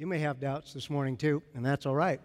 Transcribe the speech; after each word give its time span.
You 0.00 0.06
may 0.06 0.20
have 0.20 0.38
doubts 0.38 0.72
this 0.72 0.88
morning 0.88 1.16
too, 1.16 1.42
and 1.56 1.66
that's 1.66 1.84
all 1.84 1.94
right. 1.94 2.20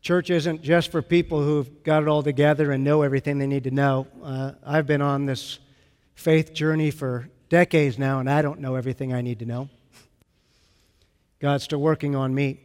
Church 0.00 0.28
isn't 0.28 0.60
just 0.60 0.90
for 0.90 1.02
people 1.02 1.40
who've 1.40 1.84
got 1.84 2.02
it 2.02 2.08
all 2.08 2.24
together 2.24 2.72
and 2.72 2.82
know 2.82 3.02
everything 3.02 3.38
they 3.38 3.46
need 3.46 3.62
to 3.62 3.70
know. 3.70 4.08
Uh, 4.20 4.52
I've 4.66 4.88
been 4.88 5.00
on 5.00 5.24
this 5.24 5.60
faith 6.16 6.52
journey 6.52 6.90
for 6.90 7.28
decades 7.48 7.96
now, 7.96 8.18
and 8.18 8.28
I 8.28 8.42
don't 8.42 8.58
know 8.58 8.74
everything 8.74 9.12
I 9.12 9.20
need 9.20 9.38
to 9.38 9.46
know. 9.46 9.68
God's 11.38 11.62
still 11.62 11.80
working 11.80 12.16
on 12.16 12.34
me. 12.34 12.58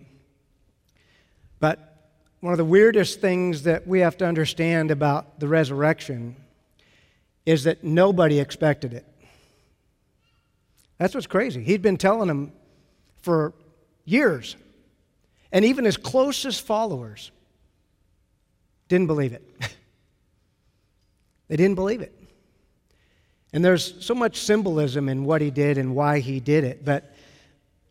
But 1.59 2.09
one 2.39 2.51
of 2.51 2.57
the 2.57 2.65
weirdest 2.65 3.21
things 3.21 3.61
that 3.61 3.85
we 3.85 3.99
have 3.99 4.17
to 4.17 4.25
understand 4.25 4.89
about 4.89 5.39
the 5.39 5.47
resurrection 5.47 6.35
is 7.45 7.65
that 7.65 7.83
nobody 7.83 8.39
expected 8.39 8.91
it. 8.91 9.05
That's 10.97 11.13
what's 11.13 11.27
crazy. 11.27 11.63
He'd 11.63 11.83
been 11.83 11.97
telling 11.97 12.27
them 12.27 12.53
for 13.21 13.53
years. 14.05 14.55
And 15.51 15.65
even 15.65 15.85
his 15.85 15.97
closest 15.97 16.65
followers 16.65 17.31
didn't 18.87 19.07
believe 19.07 19.33
it. 19.33 19.43
they 21.47 21.55
didn't 21.55 21.75
believe 21.75 22.01
it. 22.01 22.13
And 23.51 23.65
there's 23.65 24.05
so 24.05 24.13
much 24.13 24.37
symbolism 24.37 25.09
in 25.09 25.25
what 25.25 25.41
he 25.41 25.49
did 25.49 25.77
and 25.77 25.95
why 25.95 26.19
he 26.19 26.39
did 26.39 26.63
it. 26.63 26.85
But 26.85 27.15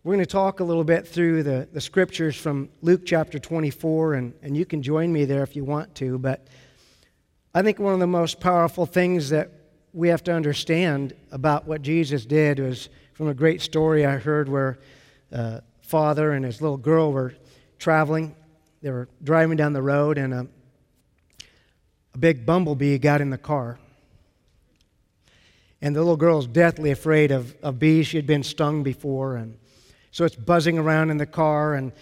we're 0.05 0.14
going 0.14 0.24
to 0.24 0.30
talk 0.30 0.60
a 0.60 0.64
little 0.64 0.84
bit 0.84 1.06
through 1.06 1.42
the, 1.42 1.69
the 1.72 1.80
scriptures 1.80 2.36
from 2.36 2.69
Luke 2.80 3.02
chapter 3.05 3.41
24, 3.41 4.14
and, 4.14 4.34
and 4.42 4.56
you 4.56 4.64
can 4.64 4.83
join 4.83 5.12
me 5.12 5.24
there 5.24 5.42
if 5.42 5.56
you 5.56 5.64
want 5.64 5.95
to. 5.97 6.19
But 6.19 6.47
I 7.55 7.62
think 7.62 7.80
one 7.80 7.92
of 7.92 7.98
the 7.98 8.06
most 8.06 8.38
powerful 8.38 8.86
things 8.86 9.30
that 9.30 9.50
we 9.92 10.08
have 10.08 10.22
to 10.24 10.33
understand 10.33 11.14
about 11.33 11.66
what 11.66 11.83
Jesus 11.83 12.24
did 12.24 12.60
was 12.60 12.88
from 13.14 13.27
a 13.28 13.34
great 13.34 13.60
story 13.60 14.06
I 14.06 14.16
heard 14.16 14.48
where 14.48 14.78
uh, 15.32 15.60
father 15.82 16.32
and 16.32 16.45
his 16.45 16.60
little 16.60 16.77
girl 16.77 17.12
were 17.12 17.34
traveling. 17.78 18.34
They 18.83 18.91
were 18.91 19.08
driving 19.22 19.56
down 19.56 19.72
the 19.72 19.83
road, 19.83 20.19
and 20.19 20.33
a, 20.33 20.47
a 22.14 22.19
big 22.19 22.47
bumblebee 22.47 22.98
got 22.98 23.20
in 23.20 23.30
the 23.30 23.38
car. 23.38 23.78
And 25.80 25.94
the 25.94 26.00
little 26.00 26.16
girl's 26.16 26.47
deathly 26.47 26.91
afraid 26.91 27.30
of, 27.30 27.55
of 27.62 27.78
bees. 27.78 28.06
She 28.08 28.16
had 28.16 28.27
been 28.27 28.42
stung 28.42 28.83
before, 28.83 29.36
and 29.36 29.58
so 30.11 30.25
it's 30.25 30.36
buzzing 30.36 30.78
around 30.78 31.11
in 31.11 31.16
the 31.16 31.27
car, 31.27 31.75
and 31.75 31.92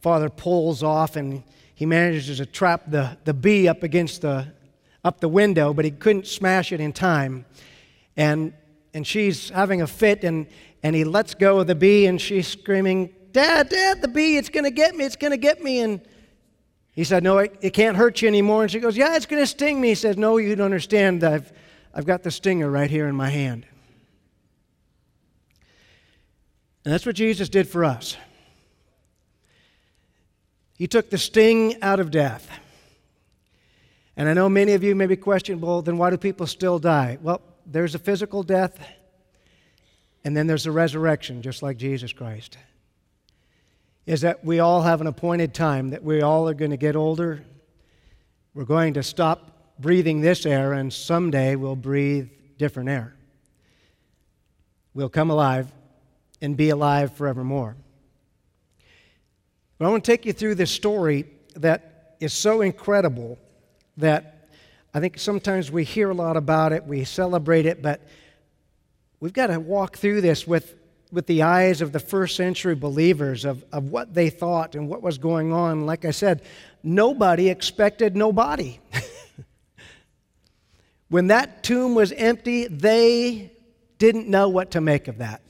father 0.00 0.28
pulls 0.28 0.82
off, 0.82 1.16
and 1.16 1.42
he 1.74 1.86
manages 1.86 2.36
to 2.38 2.46
trap 2.46 2.84
the, 2.86 3.16
the 3.24 3.34
bee 3.34 3.68
up 3.68 3.82
against 3.82 4.22
the 4.22 4.52
up 5.04 5.18
the 5.20 5.28
window, 5.28 5.74
but 5.74 5.84
he 5.84 5.90
couldn't 5.90 6.28
smash 6.28 6.70
it 6.70 6.80
in 6.80 6.92
time. 6.92 7.44
And 8.16 8.52
and 8.94 9.06
she's 9.06 9.48
having 9.50 9.80
a 9.80 9.86
fit, 9.86 10.22
and 10.22 10.46
and 10.82 10.96
he 10.96 11.04
lets 11.04 11.34
go 11.34 11.60
of 11.60 11.66
the 11.66 11.74
bee, 11.74 12.06
and 12.06 12.20
she's 12.20 12.48
screaming, 12.48 13.14
Dad, 13.32 13.68
Dad, 13.68 14.02
the 14.02 14.08
bee, 14.08 14.36
it's 14.36 14.48
going 14.48 14.64
to 14.64 14.70
get 14.70 14.94
me, 14.94 15.04
it's 15.04 15.16
going 15.16 15.30
to 15.30 15.36
get 15.36 15.62
me. 15.62 15.80
And 15.80 16.00
he 16.92 17.04
said, 17.04 17.22
No, 17.22 17.38
it, 17.38 17.56
it 17.60 17.70
can't 17.70 17.96
hurt 17.96 18.20
you 18.20 18.28
anymore. 18.28 18.62
And 18.62 18.70
she 18.70 18.80
goes, 18.80 18.96
Yeah, 18.96 19.16
it's 19.16 19.26
going 19.26 19.42
to 19.42 19.46
sting 19.46 19.80
me. 19.80 19.88
He 19.88 19.94
says, 19.94 20.16
No, 20.16 20.36
you 20.36 20.54
don't 20.54 20.64
understand. 20.66 21.24
I've, 21.24 21.52
I've 21.94 22.06
got 22.06 22.22
the 22.22 22.30
stinger 22.30 22.70
right 22.70 22.90
here 22.90 23.06
in 23.08 23.16
my 23.16 23.30
hand. 23.30 23.66
And 26.84 26.92
that's 26.92 27.06
what 27.06 27.14
Jesus 27.14 27.48
did 27.48 27.68
for 27.68 27.84
us. 27.84 28.16
He 30.76 30.88
took 30.88 31.10
the 31.10 31.18
sting 31.18 31.80
out 31.80 32.00
of 32.00 32.10
death. 32.10 32.50
And 34.16 34.28
I 34.28 34.34
know 34.34 34.48
many 34.48 34.72
of 34.72 34.82
you 34.82 34.94
may 34.94 35.06
be 35.06 35.16
questioning, 35.16 35.60
well, 35.60 35.80
then 35.80 35.96
why 35.96 36.10
do 36.10 36.18
people 36.18 36.46
still 36.46 36.78
die? 36.78 37.18
Well, 37.22 37.40
there's 37.64 37.94
a 37.94 37.98
physical 37.98 38.42
death 38.42 38.78
and 40.24 40.36
then 40.36 40.46
there's 40.46 40.64
the 40.64 40.70
resurrection, 40.70 41.42
just 41.42 41.62
like 41.62 41.76
Jesus 41.76 42.12
Christ. 42.12 42.58
Is 44.06 44.22
that 44.22 44.44
we 44.44 44.60
all 44.60 44.82
have 44.82 45.00
an 45.00 45.06
appointed 45.06 45.54
time, 45.54 45.90
that 45.90 46.02
we 46.02 46.22
all 46.22 46.48
are 46.48 46.54
going 46.54 46.70
to 46.70 46.76
get 46.76 46.96
older. 46.96 47.44
We're 48.54 48.64
going 48.64 48.94
to 48.94 49.02
stop 49.02 49.78
breathing 49.78 50.20
this 50.20 50.46
air, 50.46 50.72
and 50.72 50.92
someday 50.92 51.56
we'll 51.56 51.76
breathe 51.76 52.28
different 52.58 52.88
air. 52.88 53.14
We'll 54.94 55.08
come 55.08 55.30
alive 55.30 55.72
and 56.40 56.56
be 56.56 56.70
alive 56.70 57.14
forevermore. 57.16 57.76
But 59.78 59.86
I 59.86 59.90
want 59.90 60.04
to 60.04 60.10
take 60.10 60.26
you 60.26 60.32
through 60.32 60.56
this 60.56 60.70
story 60.70 61.26
that 61.56 62.16
is 62.20 62.32
so 62.32 62.60
incredible 62.60 63.38
that 63.96 64.48
I 64.94 65.00
think 65.00 65.18
sometimes 65.18 65.70
we 65.70 65.84
hear 65.84 66.10
a 66.10 66.14
lot 66.14 66.36
about 66.36 66.72
it, 66.72 66.84
we 66.84 67.04
celebrate 67.04 67.66
it, 67.66 67.82
but 67.82 68.00
we've 69.22 69.32
got 69.32 69.46
to 69.46 69.60
walk 69.60 69.96
through 69.96 70.20
this 70.20 70.48
with, 70.48 70.74
with 71.12 71.28
the 71.28 71.42
eyes 71.42 71.80
of 71.80 71.92
the 71.92 72.00
first 72.00 72.34
century 72.34 72.74
believers 72.74 73.44
of, 73.44 73.64
of 73.70 73.84
what 73.84 74.12
they 74.12 74.28
thought 74.28 74.74
and 74.74 74.88
what 74.88 75.00
was 75.00 75.16
going 75.16 75.52
on. 75.52 75.86
Like 75.86 76.04
I 76.04 76.10
said, 76.10 76.42
nobody 76.82 77.48
expected 77.48 78.16
nobody. 78.16 78.80
when 81.08 81.28
that 81.28 81.62
tomb 81.62 81.94
was 81.94 82.10
empty, 82.10 82.66
they 82.66 83.52
didn't 83.98 84.26
know 84.26 84.48
what 84.48 84.72
to 84.72 84.80
make 84.80 85.06
of 85.06 85.18
that. 85.18 85.40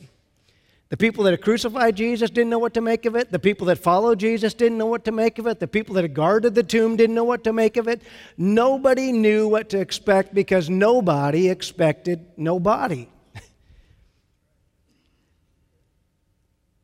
The 0.91 0.99
people 0.99 1.25
that 1.25 1.31
had 1.31 1.41
crucified 1.41 1.97
Jesus 1.97 2.29
didn't 2.29 2.51
know 2.51 2.59
what 2.59 2.75
to 2.75 2.83
make 2.83 3.07
of 3.07 3.17
it. 3.17 3.31
The 3.33 3.39
people 3.39 3.69
that 3.69 3.79
followed 3.79 4.19
Jesus 4.19 4.53
didn't 4.53 4.77
know 4.77 4.85
what 4.85 5.07
to 5.07 5.13
make 5.13 5.39
of 5.39 5.47
it. 5.47 5.61
The 5.61 5.67
people 5.67 5.95
that 5.95 6.03
had 6.03 6.13
guarded 6.13 6.55
the 6.55 6.63
tomb 6.63 6.97
didn't 6.97 7.15
know 7.15 7.25
what 7.25 7.45
to 7.45 7.55
make 7.55 7.79
of 7.79 7.89
it. 7.89 8.03
Nobody 8.37 9.13
knew 9.13 9.49
what 9.49 9.71
to 9.71 9.81
expect 9.81 10.35
because 10.35 10.69
nobody 10.69 11.49
expected 11.49 12.27
nobody. 12.37 13.09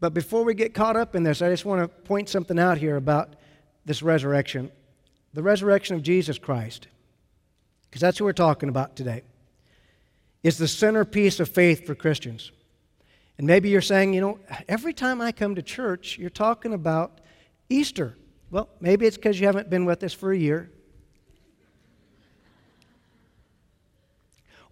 But 0.00 0.14
before 0.14 0.44
we 0.44 0.54
get 0.54 0.74
caught 0.74 0.96
up 0.96 1.16
in 1.16 1.22
this, 1.22 1.42
I 1.42 1.50
just 1.50 1.64
want 1.64 1.82
to 1.82 1.88
point 1.88 2.28
something 2.28 2.58
out 2.58 2.78
here 2.78 2.96
about 2.96 3.34
this 3.84 4.02
resurrection 4.02 4.70
the 5.34 5.42
resurrection 5.42 5.94
of 5.94 6.02
Jesus 6.02 6.38
Christ, 6.38 6.88
because 7.82 8.00
that's 8.00 8.20
what 8.20 8.24
we're 8.24 8.32
talking 8.32 8.68
about 8.68 8.96
today, 8.96 9.22
is 10.42 10.58
the 10.58 10.66
centerpiece 10.66 11.38
of 11.38 11.48
faith 11.48 11.86
for 11.86 11.94
Christians. 11.94 12.50
And 13.36 13.46
maybe 13.46 13.68
you're 13.68 13.80
saying, 13.80 14.14
you 14.14 14.20
know, 14.20 14.38
every 14.68 14.92
time 14.92 15.20
I 15.20 15.32
come 15.32 15.54
to 15.54 15.62
church, 15.62 16.18
you're 16.18 16.30
talking 16.30 16.72
about 16.72 17.20
Easter. 17.68 18.16
Well, 18.50 18.68
maybe 18.80 19.06
it's 19.06 19.16
because 19.16 19.38
you 19.38 19.46
haven't 19.46 19.70
been 19.70 19.84
with 19.84 20.02
us 20.02 20.12
for 20.12 20.32
a 20.32 20.36
year. 20.36 20.70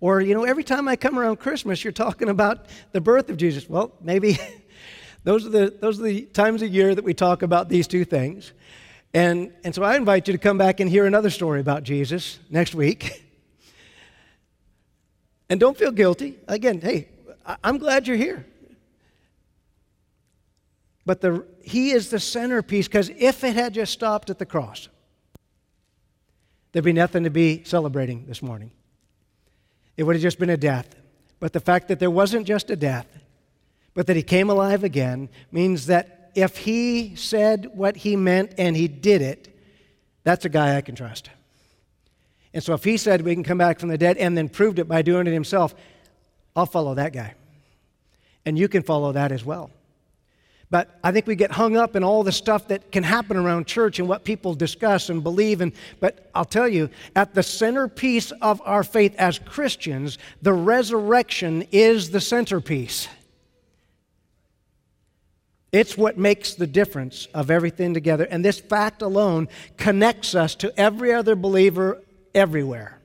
Or, 0.01 0.21
you 0.21 0.35
know, 0.35 0.45
every 0.45 0.65
time 0.65 0.89
I 0.89 0.97
come 0.97 1.19
around 1.19 1.37
Christmas, 1.37 1.85
you're 1.85 1.93
talking 1.93 2.29
about 2.29 2.67
the 2.93 3.01
birth 3.01 3.31
of 3.31 3.37
Jesus. 3.37 3.69
Well, 3.69 3.93
maybe 4.01 4.39
Those 5.27 5.45
are 5.45 5.49
the, 5.49 5.75
those 5.81 5.99
are 5.99 6.05
the 6.05 6.23
times 6.23 6.63
a 6.63 6.69
year 6.69 6.95
that 6.95 7.05
we 7.05 7.13
talk 7.13 7.43
about 7.43 7.69
these 7.69 7.89
two 7.89 8.05
things. 8.05 8.53
And, 9.13 9.53
and 9.65 9.75
so 9.75 9.83
I 9.83 9.97
invite 9.97 10.29
you 10.29 10.33
to 10.35 10.39
come 10.39 10.57
back 10.57 10.79
and 10.79 10.89
hear 10.89 11.05
another 11.05 11.31
story 11.31 11.59
about 11.59 11.83
Jesus 11.83 12.39
next 12.49 12.75
week. 12.75 13.25
And 15.49 15.61
don't 15.61 15.79
feel 15.79 15.93
guilty. 15.93 16.41
Again, 16.49 16.81
hey, 16.81 17.07
I'm 17.63 17.79
glad 17.79 18.09
you're 18.09 18.17
here. 18.17 18.45
But 21.05 21.21
the, 21.21 21.47
he 21.63 21.93
is 21.93 22.11
the 22.11 22.19
centerpiece 22.19 22.89
because 22.89 23.13
if 23.17 23.45
it 23.45 23.55
had 23.55 23.73
just 23.73 23.93
stopped 23.93 24.29
at 24.29 24.41
the 24.41 24.45
cross, 24.45 24.89
there'd 26.73 26.85
be 26.85 26.93
nothing 26.93 27.23
to 27.23 27.31
be 27.31 27.63
celebrating 27.63 28.27
this 28.27 28.43
morning. 28.43 28.73
It 29.97 30.03
would 30.03 30.17
have 30.17 30.23
just 30.23 30.41
been 30.41 30.51
a 30.51 30.57
death. 30.57 30.97
But 31.39 31.53
the 31.53 31.61
fact 31.61 31.87
that 31.89 32.01
there 32.01 32.11
wasn't 32.11 32.45
just 32.45 32.69
a 32.71 32.77
death, 32.77 33.07
but 33.97 34.07
that 34.07 34.15
he 34.15 34.23
came 34.23 34.51
alive 34.51 34.85
again 34.85 35.31
means 35.51 35.87
that 35.87 36.31
if 36.35 36.59
he 36.59 37.17
said 37.17 37.71
what 37.73 37.97
he 37.97 38.15
meant 38.15 38.53
and 38.59 38.77
he 38.77 38.87
did 38.87 39.23
it, 39.23 39.59
that's 40.23 40.45
a 40.45 40.51
guy 40.51 40.77
I 40.77 40.83
can 40.83 40.95
trust. 40.95 41.31
And 42.53 42.63
so 42.63 42.75
if 42.75 42.85
he 42.85 42.99
said 42.99 43.23
we 43.23 43.35
can 43.35 43.43
come 43.43 43.57
back 43.57 43.81
from 43.81 43.89
the 43.89 43.97
dead 43.97 44.19
and 44.19 44.37
then 44.37 44.51
proved 44.51 44.79
it 44.79 44.87
by 44.87 45.01
doing 45.01 45.27
it 45.27 45.33
himself, 45.33 45.75
I'll 46.55 46.67
follow 46.67 46.95
that 46.95 47.15
guy. 47.15 47.35
And 48.45 48.59
you 48.59 48.69
can 48.69 48.83
follow 48.83 49.13
that 49.13 49.33
as 49.33 49.45
well. 49.45 49.71
But 50.69 50.99
I 51.03 51.11
think 51.11 51.27
we 51.27 51.35
get 51.35 51.53
hung 51.53 51.77
up 51.77 51.97
in 51.97 52.05
all 52.05 52.23
the 52.23 52.33
stuff 52.33 52.69
that 52.69 52.93
can 52.93 53.03
happen 53.03 53.39
around 53.39 53.67
church 53.67 53.99
and 53.99 54.09
what 54.09 54.25
people 54.25 54.53
discuss 54.55 55.09
and 55.09 55.23
believe. 55.23 55.63
And, 55.63 55.73
but 56.01 56.29
I'll 56.35 56.45
tell 56.45 56.69
you, 56.69 56.91
at 57.15 57.35
the 57.35 57.43
centerpiece 57.43 58.31
of 58.43 58.61
our 58.67 58.85
faith 58.85 59.15
as 59.17 59.39
Christians, 59.39 60.19
the 60.43 60.53
resurrection 60.53 61.67
is 61.73 62.11
the 62.11 62.21
centerpiece. 62.21 63.09
It's 65.77 65.99
what 65.99 66.17
makes 66.17 66.55
the 66.55 66.67
difference 66.67 67.29
of 67.35 67.51
everything 67.51 67.93
together. 67.93 68.25
And 68.25 68.43
this 68.43 68.59
fact 68.59 69.03
alone 69.03 69.47
connects 69.77 70.35
us 70.35 70.55
to 70.55 70.73
every 70.81 71.13
other 71.13 71.37
believer 71.37 72.03
everywhere. 72.35 72.99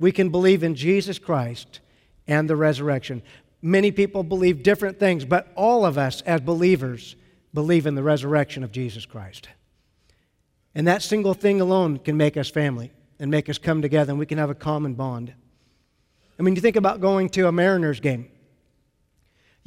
We 0.00 0.10
can 0.10 0.30
believe 0.30 0.64
in 0.64 0.74
Jesus 0.74 1.20
Christ 1.20 1.78
and 2.26 2.50
the 2.50 2.56
resurrection. 2.56 3.22
Many 3.62 3.92
people 3.92 4.24
believe 4.24 4.64
different 4.64 4.98
things, 4.98 5.24
but 5.24 5.52
all 5.54 5.86
of 5.86 5.96
us 5.96 6.20
as 6.22 6.40
believers 6.40 7.14
believe 7.54 7.86
in 7.86 7.94
the 7.94 8.02
resurrection 8.02 8.64
of 8.64 8.72
Jesus 8.72 9.06
Christ. 9.06 9.48
And 10.74 10.88
that 10.88 11.04
single 11.04 11.32
thing 11.32 11.60
alone 11.60 12.00
can 12.00 12.16
make 12.16 12.36
us 12.36 12.50
family 12.50 12.90
and 13.20 13.30
make 13.30 13.48
us 13.48 13.56
come 13.56 13.82
together 13.82 14.10
and 14.10 14.18
we 14.18 14.26
can 14.26 14.38
have 14.38 14.50
a 14.50 14.54
common 14.56 14.94
bond. 14.94 15.32
I 16.40 16.42
mean, 16.42 16.56
you 16.56 16.60
think 16.60 16.74
about 16.74 17.00
going 17.00 17.28
to 17.30 17.46
a 17.46 17.52
Mariners 17.52 18.00
game. 18.00 18.30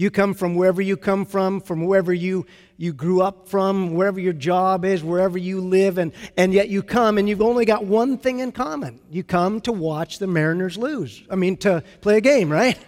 You 0.01 0.09
come 0.09 0.33
from 0.33 0.55
wherever 0.55 0.81
you 0.81 0.97
come 0.97 1.25
from, 1.25 1.61
from 1.61 1.85
wherever 1.85 2.11
you, 2.11 2.47
you 2.75 2.91
grew 2.91 3.21
up 3.21 3.47
from, 3.47 3.93
wherever 3.93 4.19
your 4.19 4.33
job 4.33 4.83
is, 4.83 5.03
wherever 5.03 5.37
you 5.37 5.61
live, 5.61 5.99
and, 5.99 6.11
and 6.35 6.55
yet 6.55 6.69
you 6.69 6.81
come 6.81 7.19
and 7.19 7.29
you've 7.29 7.39
only 7.39 7.65
got 7.65 7.85
one 7.85 8.17
thing 8.17 8.39
in 8.39 8.51
common. 8.51 8.99
You 9.11 9.23
come 9.23 9.61
to 9.61 9.71
watch 9.71 10.17
the 10.17 10.25
Mariners 10.25 10.75
lose. 10.75 11.21
I 11.29 11.35
mean, 11.35 11.55
to 11.57 11.83
play 12.01 12.17
a 12.17 12.21
game, 12.21 12.51
right? 12.51 12.79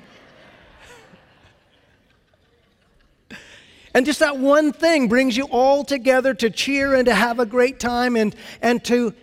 And 3.94 4.08
just 4.08 4.18
that 4.22 4.40
one 4.40 4.72
thing 4.74 5.08
brings 5.08 5.38
you 5.38 5.46
all 5.52 5.84
together 5.84 6.34
to 6.34 6.50
cheer 6.50 6.96
and 6.96 7.06
to 7.06 7.14
have 7.14 7.38
a 7.38 7.46
great 7.46 7.80
time 7.80 8.16
and, 8.16 8.36
and 8.60 8.84
to 8.86 9.14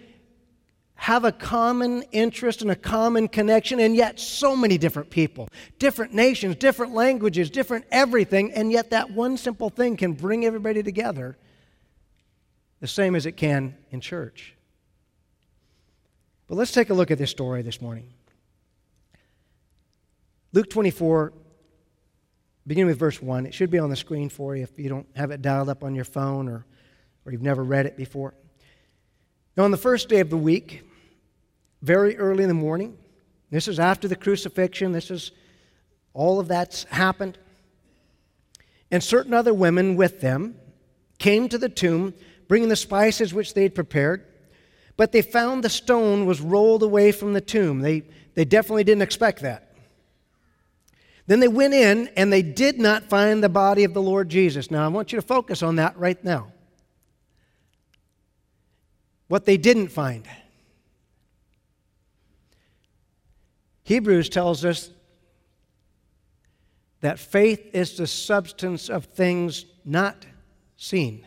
have 1.00 1.24
a 1.24 1.32
common 1.32 2.02
interest 2.12 2.60
and 2.60 2.70
a 2.70 2.76
common 2.76 3.26
connection, 3.26 3.80
and 3.80 3.96
yet 3.96 4.20
so 4.20 4.54
many 4.54 4.76
different 4.76 5.08
people, 5.08 5.48
different 5.78 6.12
nations, 6.12 6.54
different 6.56 6.92
languages, 6.92 7.48
different 7.48 7.86
everything, 7.90 8.52
and 8.52 8.70
yet 8.70 8.90
that 8.90 9.10
one 9.10 9.38
simple 9.38 9.70
thing 9.70 9.96
can 9.96 10.12
bring 10.12 10.44
everybody 10.44 10.82
together 10.82 11.38
the 12.80 12.86
same 12.86 13.14
as 13.14 13.24
it 13.24 13.32
can 13.32 13.74
in 13.90 14.02
church. 14.02 14.54
But 16.48 16.56
let's 16.56 16.70
take 16.70 16.90
a 16.90 16.94
look 16.94 17.10
at 17.10 17.16
this 17.16 17.30
story 17.30 17.62
this 17.62 17.80
morning. 17.80 18.12
Luke 20.52 20.68
24, 20.68 21.32
beginning 22.66 22.88
with 22.88 22.98
verse 22.98 23.22
1. 23.22 23.46
It 23.46 23.54
should 23.54 23.70
be 23.70 23.78
on 23.78 23.88
the 23.88 23.96
screen 23.96 24.28
for 24.28 24.54
you 24.54 24.64
if 24.64 24.78
you 24.78 24.90
don't 24.90 25.06
have 25.16 25.30
it 25.30 25.40
dialed 25.40 25.70
up 25.70 25.82
on 25.82 25.94
your 25.94 26.04
phone 26.04 26.46
or, 26.46 26.66
or 27.24 27.32
you've 27.32 27.40
never 27.40 27.64
read 27.64 27.86
it 27.86 27.96
before. 27.96 28.34
Now, 29.56 29.64
on 29.64 29.70
the 29.70 29.78
first 29.78 30.10
day 30.10 30.20
of 30.20 30.28
the 30.28 30.36
week, 30.36 30.84
very 31.82 32.16
early 32.16 32.42
in 32.42 32.48
the 32.48 32.54
morning. 32.54 32.96
This 33.50 33.68
is 33.68 33.80
after 33.80 34.06
the 34.08 34.16
crucifixion. 34.16 34.92
This 34.92 35.10
is 35.10 35.32
all 36.14 36.40
of 36.40 36.48
that's 36.48 36.84
happened. 36.84 37.38
And 38.90 39.02
certain 39.02 39.34
other 39.34 39.54
women 39.54 39.96
with 39.96 40.20
them 40.20 40.56
came 41.18 41.48
to 41.48 41.58
the 41.58 41.68
tomb, 41.68 42.14
bringing 42.48 42.68
the 42.68 42.76
spices 42.76 43.32
which 43.32 43.54
they 43.54 43.62
had 43.62 43.74
prepared. 43.74 44.26
But 44.96 45.12
they 45.12 45.22
found 45.22 45.64
the 45.64 45.70
stone 45.70 46.26
was 46.26 46.40
rolled 46.40 46.82
away 46.82 47.12
from 47.12 47.32
the 47.32 47.40
tomb. 47.40 47.80
They, 47.80 48.02
they 48.34 48.44
definitely 48.44 48.84
didn't 48.84 49.02
expect 49.02 49.40
that. 49.42 49.74
Then 51.26 51.40
they 51.40 51.48
went 51.48 51.74
in 51.74 52.08
and 52.16 52.32
they 52.32 52.42
did 52.42 52.78
not 52.80 53.04
find 53.04 53.42
the 53.42 53.48
body 53.48 53.84
of 53.84 53.94
the 53.94 54.02
Lord 54.02 54.28
Jesus. 54.28 54.70
Now, 54.70 54.84
I 54.84 54.88
want 54.88 55.12
you 55.12 55.16
to 55.20 55.26
focus 55.26 55.62
on 55.62 55.76
that 55.76 55.96
right 55.96 56.22
now. 56.24 56.52
What 59.28 59.44
they 59.44 59.56
didn't 59.56 59.88
find. 59.88 60.26
Hebrews 63.90 64.28
tells 64.28 64.64
us 64.64 64.88
that 67.00 67.18
faith 67.18 67.74
is 67.74 67.96
the 67.96 68.06
substance 68.06 68.88
of 68.88 69.06
things 69.06 69.66
not 69.84 70.26
seen. 70.76 71.26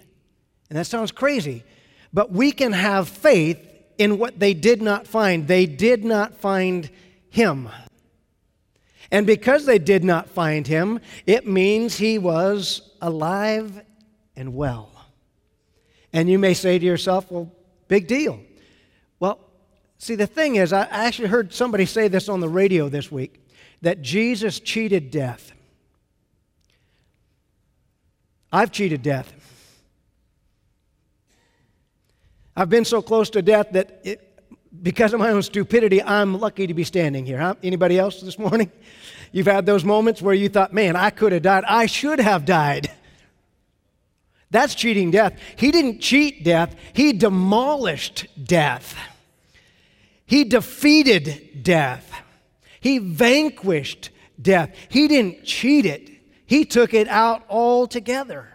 And 0.69 0.79
that 0.79 0.85
sounds 0.85 1.11
crazy, 1.11 1.65
but 2.13 2.31
we 2.31 2.53
can 2.53 2.71
have 2.71 3.09
faith 3.09 3.59
in 3.97 4.17
what 4.17 4.39
they 4.39 4.53
did 4.53 4.81
not 4.81 5.07
find. 5.07 5.45
They 5.45 5.65
did 5.65 6.05
not 6.05 6.35
find 6.35 6.89
him. 7.29 7.67
And 9.11 9.27
because 9.27 9.65
they 9.65 9.77
did 9.77 10.05
not 10.05 10.29
find 10.29 10.65
him, 10.65 11.01
it 11.25 11.45
means 11.45 11.97
he 11.97 12.17
was 12.17 12.93
alive 13.01 13.83
and 14.37 14.55
well. 14.55 14.89
And 16.13 16.29
you 16.29 16.39
may 16.39 16.53
say 16.53 16.79
to 16.79 16.85
yourself, 16.85 17.29
well, 17.29 17.51
big 17.89 18.07
deal. 18.07 18.39
See, 20.03 20.15
the 20.15 20.27
thing 20.27 20.57
is, 20.57 20.73
I 20.73 20.81
actually 20.81 21.29
heard 21.29 21.53
somebody 21.53 21.85
say 21.85 22.09
this 22.09 22.27
on 22.27 22.41
the 22.41 22.49
radio 22.49 22.89
this 22.89 23.09
week 23.09 23.41
that 23.81 24.01
Jesus 24.01 24.59
cheated 24.59 25.11
death. 25.11 25.53
I've 28.51 28.69
cheated 28.69 29.01
death. 29.01 29.33
I've 32.53 32.69
been 32.69 32.83
so 32.83 33.01
close 33.01 33.29
to 33.29 33.41
death 33.41 33.67
that 33.71 34.01
it, 34.03 34.43
because 34.83 35.13
of 35.13 35.21
my 35.21 35.29
own 35.29 35.41
stupidity, 35.41 36.03
I'm 36.03 36.37
lucky 36.37 36.67
to 36.67 36.73
be 36.73 36.83
standing 36.83 37.25
here. 37.25 37.37
Huh? 37.37 37.55
Anybody 37.63 37.97
else 37.97 38.19
this 38.19 38.37
morning? 38.37 38.69
You've 39.31 39.47
had 39.47 39.65
those 39.65 39.85
moments 39.85 40.21
where 40.21 40.35
you 40.35 40.49
thought, 40.49 40.73
man, 40.73 40.97
I 40.97 41.11
could 41.11 41.31
have 41.31 41.43
died. 41.43 41.63
I 41.65 41.85
should 41.85 42.19
have 42.19 42.43
died. 42.43 42.91
That's 44.51 44.75
cheating 44.75 45.11
death. 45.11 45.39
He 45.55 45.71
didn't 45.71 45.99
cheat 45.99 46.43
death, 46.43 46.75
he 46.91 47.13
demolished 47.13 48.27
death. 48.43 48.97
He 50.33 50.45
defeated 50.45 51.61
death. 51.61 52.11
He 52.79 52.97
vanquished 52.97 54.09
death. 54.41 54.75
He 54.89 55.07
didn't 55.07 55.43
cheat 55.43 55.85
it, 55.85 56.09
He 56.47 56.65
took 56.65 56.95
it 56.95 57.07
out 57.07 57.43
altogether. 57.49 58.49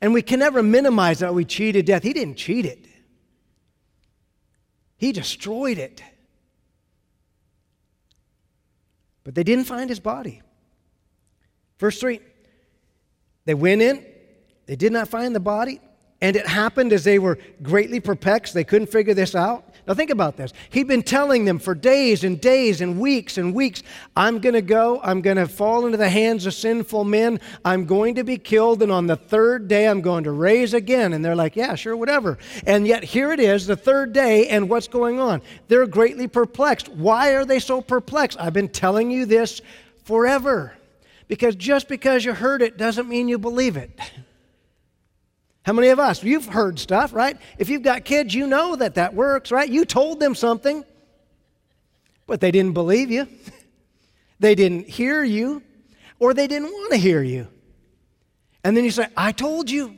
And 0.00 0.14
we 0.14 0.22
can 0.22 0.38
never 0.38 0.62
minimize 0.62 1.18
that 1.18 1.34
we 1.34 1.44
cheated 1.44 1.86
death. 1.86 2.04
He 2.04 2.12
didn't 2.12 2.36
cheat 2.36 2.66
it, 2.66 2.86
He 4.96 5.10
destroyed 5.10 5.78
it. 5.78 6.04
But 9.24 9.34
they 9.34 9.42
didn't 9.42 9.64
find 9.64 9.90
his 9.90 9.98
body. 9.98 10.40
Verse 11.80 11.98
3 11.98 12.20
They 13.44 13.54
went 13.54 13.82
in, 13.82 14.06
they 14.66 14.76
did 14.76 14.92
not 14.92 15.08
find 15.08 15.34
the 15.34 15.40
body, 15.40 15.80
and 16.20 16.36
it 16.36 16.46
happened 16.46 16.92
as 16.92 17.02
they 17.02 17.18
were 17.18 17.38
greatly 17.60 17.98
perplexed. 17.98 18.54
They 18.54 18.62
couldn't 18.62 18.92
figure 18.92 19.14
this 19.14 19.34
out. 19.34 19.69
Now, 19.86 19.94
think 19.94 20.10
about 20.10 20.36
this. 20.36 20.52
He'd 20.70 20.88
been 20.88 21.02
telling 21.02 21.44
them 21.44 21.58
for 21.58 21.74
days 21.74 22.24
and 22.24 22.40
days 22.40 22.80
and 22.80 23.00
weeks 23.00 23.38
and 23.38 23.54
weeks 23.54 23.82
I'm 24.16 24.38
going 24.38 24.54
to 24.54 24.62
go, 24.62 25.00
I'm 25.02 25.20
going 25.20 25.36
to 25.36 25.48
fall 25.48 25.86
into 25.86 25.96
the 25.96 26.08
hands 26.08 26.46
of 26.46 26.54
sinful 26.54 27.04
men, 27.04 27.40
I'm 27.64 27.86
going 27.86 28.16
to 28.16 28.24
be 28.24 28.38
killed, 28.38 28.82
and 28.82 28.92
on 28.92 29.06
the 29.06 29.16
third 29.16 29.68
day 29.68 29.88
I'm 29.88 30.00
going 30.00 30.24
to 30.24 30.32
raise 30.32 30.74
again. 30.74 31.12
And 31.12 31.24
they're 31.24 31.36
like, 31.36 31.56
yeah, 31.56 31.74
sure, 31.74 31.96
whatever. 31.96 32.38
And 32.66 32.86
yet 32.86 33.02
here 33.02 33.32
it 33.32 33.40
is, 33.40 33.66
the 33.66 33.76
third 33.76 34.12
day, 34.12 34.48
and 34.48 34.68
what's 34.68 34.88
going 34.88 35.18
on? 35.18 35.42
They're 35.68 35.86
greatly 35.86 36.28
perplexed. 36.28 36.88
Why 36.88 37.34
are 37.34 37.44
they 37.44 37.58
so 37.58 37.80
perplexed? 37.80 38.38
I've 38.40 38.52
been 38.52 38.68
telling 38.68 39.10
you 39.10 39.26
this 39.26 39.60
forever. 40.04 40.74
Because 41.28 41.54
just 41.54 41.86
because 41.88 42.24
you 42.24 42.32
heard 42.34 42.60
it 42.60 42.76
doesn't 42.76 43.08
mean 43.08 43.28
you 43.28 43.38
believe 43.38 43.76
it. 43.76 43.90
How 45.62 45.72
many 45.72 45.88
of 45.88 45.98
us? 45.98 46.22
You've 46.22 46.46
heard 46.46 46.78
stuff, 46.78 47.12
right? 47.12 47.36
If 47.58 47.68
you've 47.68 47.82
got 47.82 48.04
kids, 48.04 48.34
you 48.34 48.46
know 48.46 48.76
that 48.76 48.94
that 48.94 49.14
works, 49.14 49.52
right? 49.52 49.68
You 49.68 49.84
told 49.84 50.20
them 50.20 50.34
something, 50.34 50.84
but 52.26 52.40
they 52.40 52.50
didn't 52.50 52.72
believe 52.72 53.10
you. 53.10 53.28
they 54.40 54.54
didn't 54.54 54.88
hear 54.88 55.22
you, 55.22 55.62
or 56.18 56.32
they 56.32 56.46
didn't 56.46 56.70
want 56.70 56.92
to 56.92 56.98
hear 56.98 57.22
you. 57.22 57.46
And 58.64 58.76
then 58.76 58.84
you 58.84 58.90
say, 58.90 59.06
I 59.16 59.32
told 59.32 59.70
you. 59.70 59.96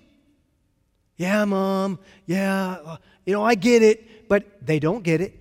Yeah, 1.16 1.44
mom. 1.44 1.98
Yeah, 2.26 2.96
you 3.24 3.32
know, 3.32 3.44
I 3.44 3.54
get 3.54 3.82
it, 3.82 4.28
but 4.28 4.66
they 4.66 4.81
don't 4.81 5.04
get 5.04 5.20
it. 5.20 5.38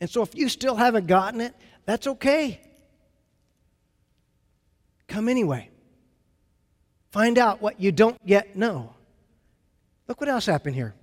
And 0.00 0.08
so 0.08 0.22
if 0.22 0.34
you 0.34 0.48
still 0.48 0.76
haven't 0.76 1.06
gotten 1.06 1.40
it, 1.40 1.54
that's 1.86 2.06
okay. 2.06 2.60
Come 5.08 5.28
anyway. 5.28 5.70
Find 7.14 7.38
out 7.38 7.62
what 7.62 7.80
you 7.80 7.92
don't 7.92 8.18
yet 8.24 8.56
know. 8.56 8.92
Look 10.08 10.18
what 10.18 10.28
else 10.28 10.46
happened 10.46 10.74
here. 10.74 10.96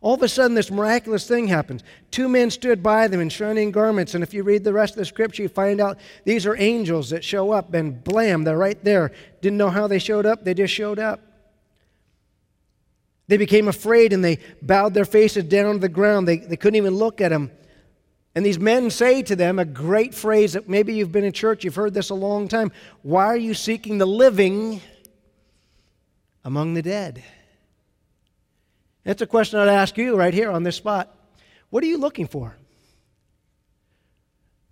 All 0.00 0.14
of 0.14 0.22
a 0.22 0.28
sudden, 0.28 0.56
this 0.56 0.72
miraculous 0.72 1.28
thing 1.28 1.46
happens. 1.46 1.84
Two 2.10 2.28
men 2.28 2.50
stood 2.50 2.82
by 2.82 3.06
them 3.06 3.20
in 3.20 3.28
shining 3.28 3.70
garments, 3.70 4.16
and 4.16 4.24
if 4.24 4.34
you 4.34 4.42
read 4.42 4.64
the 4.64 4.72
rest 4.72 4.94
of 4.94 4.98
the 4.98 5.04
scripture, 5.04 5.44
you 5.44 5.48
find 5.48 5.80
out 5.80 6.00
these 6.24 6.46
are 6.46 6.56
angels 6.56 7.10
that 7.10 7.22
show 7.22 7.52
up, 7.52 7.72
and 7.74 8.02
blam, 8.02 8.42
they're 8.42 8.58
right 8.58 8.82
there. 8.82 9.12
Didn't 9.40 9.56
know 9.56 9.70
how 9.70 9.86
they 9.86 10.00
showed 10.00 10.26
up, 10.26 10.42
they 10.42 10.52
just 10.52 10.74
showed 10.74 10.98
up. 10.98 11.20
They 13.28 13.36
became 13.36 13.68
afraid 13.68 14.12
and 14.12 14.24
they 14.24 14.40
bowed 14.62 14.94
their 14.94 15.04
faces 15.04 15.44
down 15.44 15.74
to 15.74 15.78
the 15.78 15.88
ground. 15.88 16.26
They, 16.26 16.38
they 16.38 16.56
couldn't 16.56 16.76
even 16.76 16.96
look 16.96 17.20
at 17.20 17.30
him. 17.30 17.52
And 18.34 18.44
these 18.44 18.58
men 18.58 18.90
say 18.90 19.22
to 19.22 19.36
them 19.36 19.60
a 19.60 19.64
great 19.64 20.12
phrase 20.12 20.54
that 20.54 20.68
maybe 20.68 20.92
you've 20.92 21.12
been 21.12 21.22
in 21.22 21.32
church, 21.32 21.62
you've 21.62 21.76
heard 21.76 21.94
this 21.94 22.10
a 22.10 22.14
long 22.14 22.48
time. 22.48 22.72
Why 23.02 23.26
are 23.26 23.36
you 23.36 23.54
seeking 23.54 23.98
the 23.98 24.06
living 24.06 24.80
among 26.44 26.74
the 26.74 26.82
dead? 26.82 27.22
That's 29.04 29.22
a 29.22 29.26
question 29.26 29.58
I'd 29.58 29.68
ask 29.68 29.96
you 29.98 30.16
right 30.16 30.34
here 30.34 30.50
on 30.50 30.62
this 30.62 30.76
spot. 30.76 31.14
What 31.70 31.82
are 31.82 31.86
you 31.86 31.98
looking 31.98 32.26
for? 32.26 32.56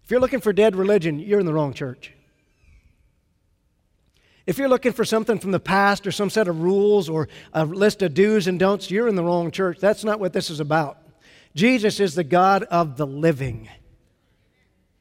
If 0.05 0.11
you're 0.11 0.21
looking 0.21 0.41
for 0.41 0.52
dead 0.52 0.76
religion, 0.76 1.19
you're 1.19 1.41
in 1.41 1.47
the 1.47 1.55
wrong 1.55 1.75
church. 1.75 2.12
If 4.47 4.59
you're 4.59 4.69
looking 4.69 4.93
for 4.93 5.05
something 5.05 5.38
from 5.38 5.52
the 5.52 5.61
past 5.61 6.07
or 6.07 6.12
some 6.12 6.31
set 6.31 6.49
of 6.49 6.61
rules 6.61 7.09
or 7.09 7.29
a 7.52 7.64
list 7.64 8.02
of 8.02 8.14
do's 8.14 8.49
and 8.49 8.59
don'ts, 8.59 8.91
you're 8.91 9.07
in 9.07 9.14
the 9.14 9.23
wrong 9.23 9.50
church. 9.50 9.79
That's 9.79 10.02
not 10.02 10.19
what 10.19 10.33
this 10.33 10.50
is 10.50 10.59
about. 10.59 10.99
Jesus 11.55 12.00
is 12.00 12.14
the 12.14 12.25
God 12.25 12.64
of 12.64 12.97
the 12.97 13.07
living. 13.07 13.69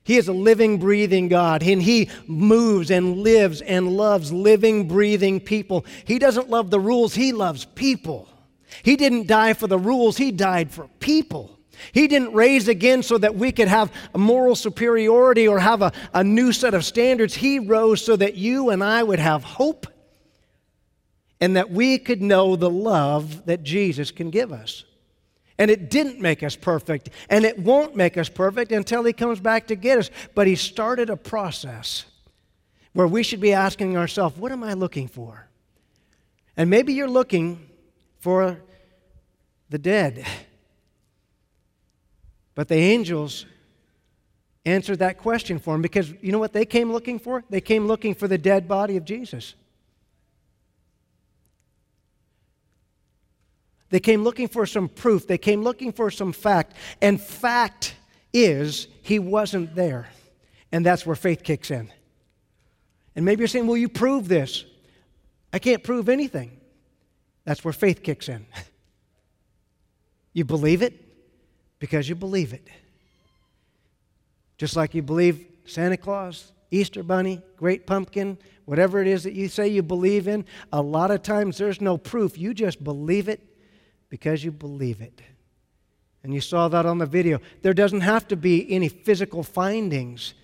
He 0.03 0.17
is 0.17 0.27
a 0.27 0.33
living, 0.33 0.79
breathing 0.79 1.27
God, 1.27 1.61
and 1.61 1.81
He 1.81 2.09
moves 2.25 2.89
and 2.89 3.19
lives 3.19 3.61
and 3.61 3.95
loves 3.95 4.33
living, 4.33 4.87
breathing 4.87 5.39
people. 5.39 5.85
He 6.05 6.17
doesn't 6.17 6.49
love 6.49 6.71
the 6.71 6.79
rules, 6.79 7.13
He 7.13 7.31
loves 7.31 7.65
people. 7.65 8.27
He 8.83 8.95
didn't 8.95 9.27
die 9.27 9.53
for 9.53 9.67
the 9.67 9.77
rules, 9.77 10.17
He 10.17 10.31
died 10.31 10.71
for 10.71 10.87
people. 10.99 11.59
He 11.91 12.07
didn't 12.07 12.33
raise 12.33 12.67
again 12.67 13.03
so 13.03 13.17
that 13.17 13.35
we 13.35 13.51
could 13.51 13.67
have 13.67 13.91
a 14.13 14.17
moral 14.17 14.55
superiority 14.55 15.47
or 15.47 15.59
have 15.59 15.81
a, 15.81 15.91
a 16.13 16.23
new 16.23 16.51
set 16.51 16.73
of 16.73 16.85
standards. 16.85 17.33
He 17.33 17.59
rose 17.59 18.03
so 18.03 18.15
that 18.15 18.35
you 18.35 18.69
and 18.69 18.83
I 18.83 19.01
would 19.01 19.19
have 19.19 19.43
hope 19.43 19.87
and 21.39 21.55
that 21.55 21.71
we 21.71 21.97
could 21.97 22.21
know 22.21 22.55
the 22.55 22.69
love 22.69 23.45
that 23.47 23.63
Jesus 23.63 24.11
can 24.11 24.29
give 24.29 24.53
us. 24.53 24.85
And 25.57 25.69
it 25.69 25.89
didn't 25.89 26.19
make 26.19 26.43
us 26.43 26.55
perfect, 26.55 27.09
and 27.29 27.45
it 27.45 27.59
won't 27.59 27.95
make 27.95 28.17
us 28.17 28.29
perfect 28.29 28.71
until 28.71 29.03
He 29.03 29.13
comes 29.13 29.39
back 29.39 29.67
to 29.67 29.75
get 29.75 29.97
us. 29.97 30.09
But 30.33 30.47
He 30.47 30.55
started 30.55 31.09
a 31.09 31.17
process 31.17 32.05
where 32.93 33.07
we 33.07 33.23
should 33.23 33.41
be 33.41 33.53
asking 33.53 33.97
ourselves, 33.97 34.37
What 34.37 34.51
am 34.51 34.63
I 34.63 34.73
looking 34.73 35.07
for? 35.07 35.47
And 36.57 36.69
maybe 36.69 36.93
you're 36.93 37.09
looking 37.09 37.69
for 38.19 38.61
the 39.69 39.79
dead. 39.79 40.25
But 42.55 42.67
the 42.67 42.75
angels 42.75 43.45
answered 44.65 44.99
that 44.99 45.17
question 45.17 45.57
for 45.57 45.73
him 45.73 45.81
because 45.81 46.11
you 46.21 46.31
know 46.31 46.39
what 46.39 46.53
they 46.53 46.65
came 46.65 46.91
looking 46.91 47.17
for? 47.17 47.43
They 47.49 47.61
came 47.61 47.87
looking 47.87 48.13
for 48.13 48.27
the 48.27 48.37
dead 48.37 48.67
body 48.67 48.97
of 48.97 49.05
Jesus. 49.05 49.55
They 53.91 53.99
came 53.99 54.23
looking 54.23 54.47
for 54.47 54.65
some 54.65 54.89
proof. 54.89 55.27
They 55.27 55.37
came 55.37 55.61
looking 55.61 55.91
for 55.91 56.09
some 56.09 56.31
fact. 56.31 56.75
And 57.01 57.21
fact 57.21 57.93
is, 58.33 58.87
he 59.03 59.19
wasn't 59.19 59.75
there. 59.75 60.09
And 60.71 60.85
that's 60.85 61.05
where 61.05 61.15
faith 61.15 61.43
kicks 61.43 61.69
in. 61.69 61.91
And 63.15 63.25
maybe 63.25 63.41
you're 63.41 63.47
saying, 63.47 63.67
Will 63.67 63.77
you 63.77 63.89
prove 63.89 64.27
this? 64.27 64.65
I 65.53 65.59
can't 65.59 65.83
prove 65.83 66.07
anything. 66.07 66.57
That's 67.43 67.63
where 67.63 67.73
faith 67.73 68.01
kicks 68.01 68.27
in. 68.27 68.45
You 70.33 70.45
believe 70.45 70.81
it 70.81 70.93
because 71.77 72.07
you 72.07 72.15
believe 72.15 72.53
it. 72.53 72.65
Just 74.57 74.77
like 74.77 74.95
you 74.95 75.01
believe 75.01 75.45
Santa 75.65 75.97
Claus, 75.97 76.53
Easter 76.71 77.03
Bunny, 77.03 77.41
Great 77.57 77.85
Pumpkin, 77.85 78.37
whatever 78.63 79.01
it 79.01 79.07
is 79.07 79.23
that 79.25 79.33
you 79.33 79.49
say 79.49 79.67
you 79.67 79.83
believe 79.83 80.29
in, 80.29 80.45
a 80.71 80.81
lot 80.81 81.11
of 81.11 81.21
times 81.21 81.57
there's 81.57 81.81
no 81.81 81.97
proof. 81.97 82.37
You 82.37 82.53
just 82.53 82.81
believe 82.81 83.27
it 83.27 83.41
because 84.11 84.43
you 84.43 84.51
believe 84.51 85.01
it. 85.01 85.21
And 86.21 86.33
you 86.33 86.41
saw 86.41 86.67
that 86.67 86.85
on 86.85 86.99
the 86.99 87.07
video. 87.07 87.39
There 87.63 87.73
doesn't 87.73 88.01
have 88.01 88.27
to 88.27 88.35
be 88.35 88.69
any 88.69 88.89
physical 88.89 89.41
findings. 89.41 90.35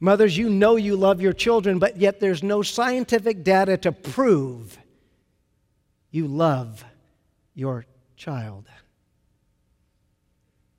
Mothers, 0.00 0.38
you 0.38 0.48
know 0.48 0.76
you 0.76 0.96
love 0.96 1.20
your 1.20 1.34
children, 1.34 1.78
but 1.78 1.98
yet 1.98 2.20
there's 2.20 2.42
no 2.42 2.62
scientific 2.62 3.44
data 3.44 3.76
to 3.78 3.92
prove 3.92 4.78
you 6.10 6.28
love 6.28 6.84
your 7.54 7.84
child. 8.16 8.66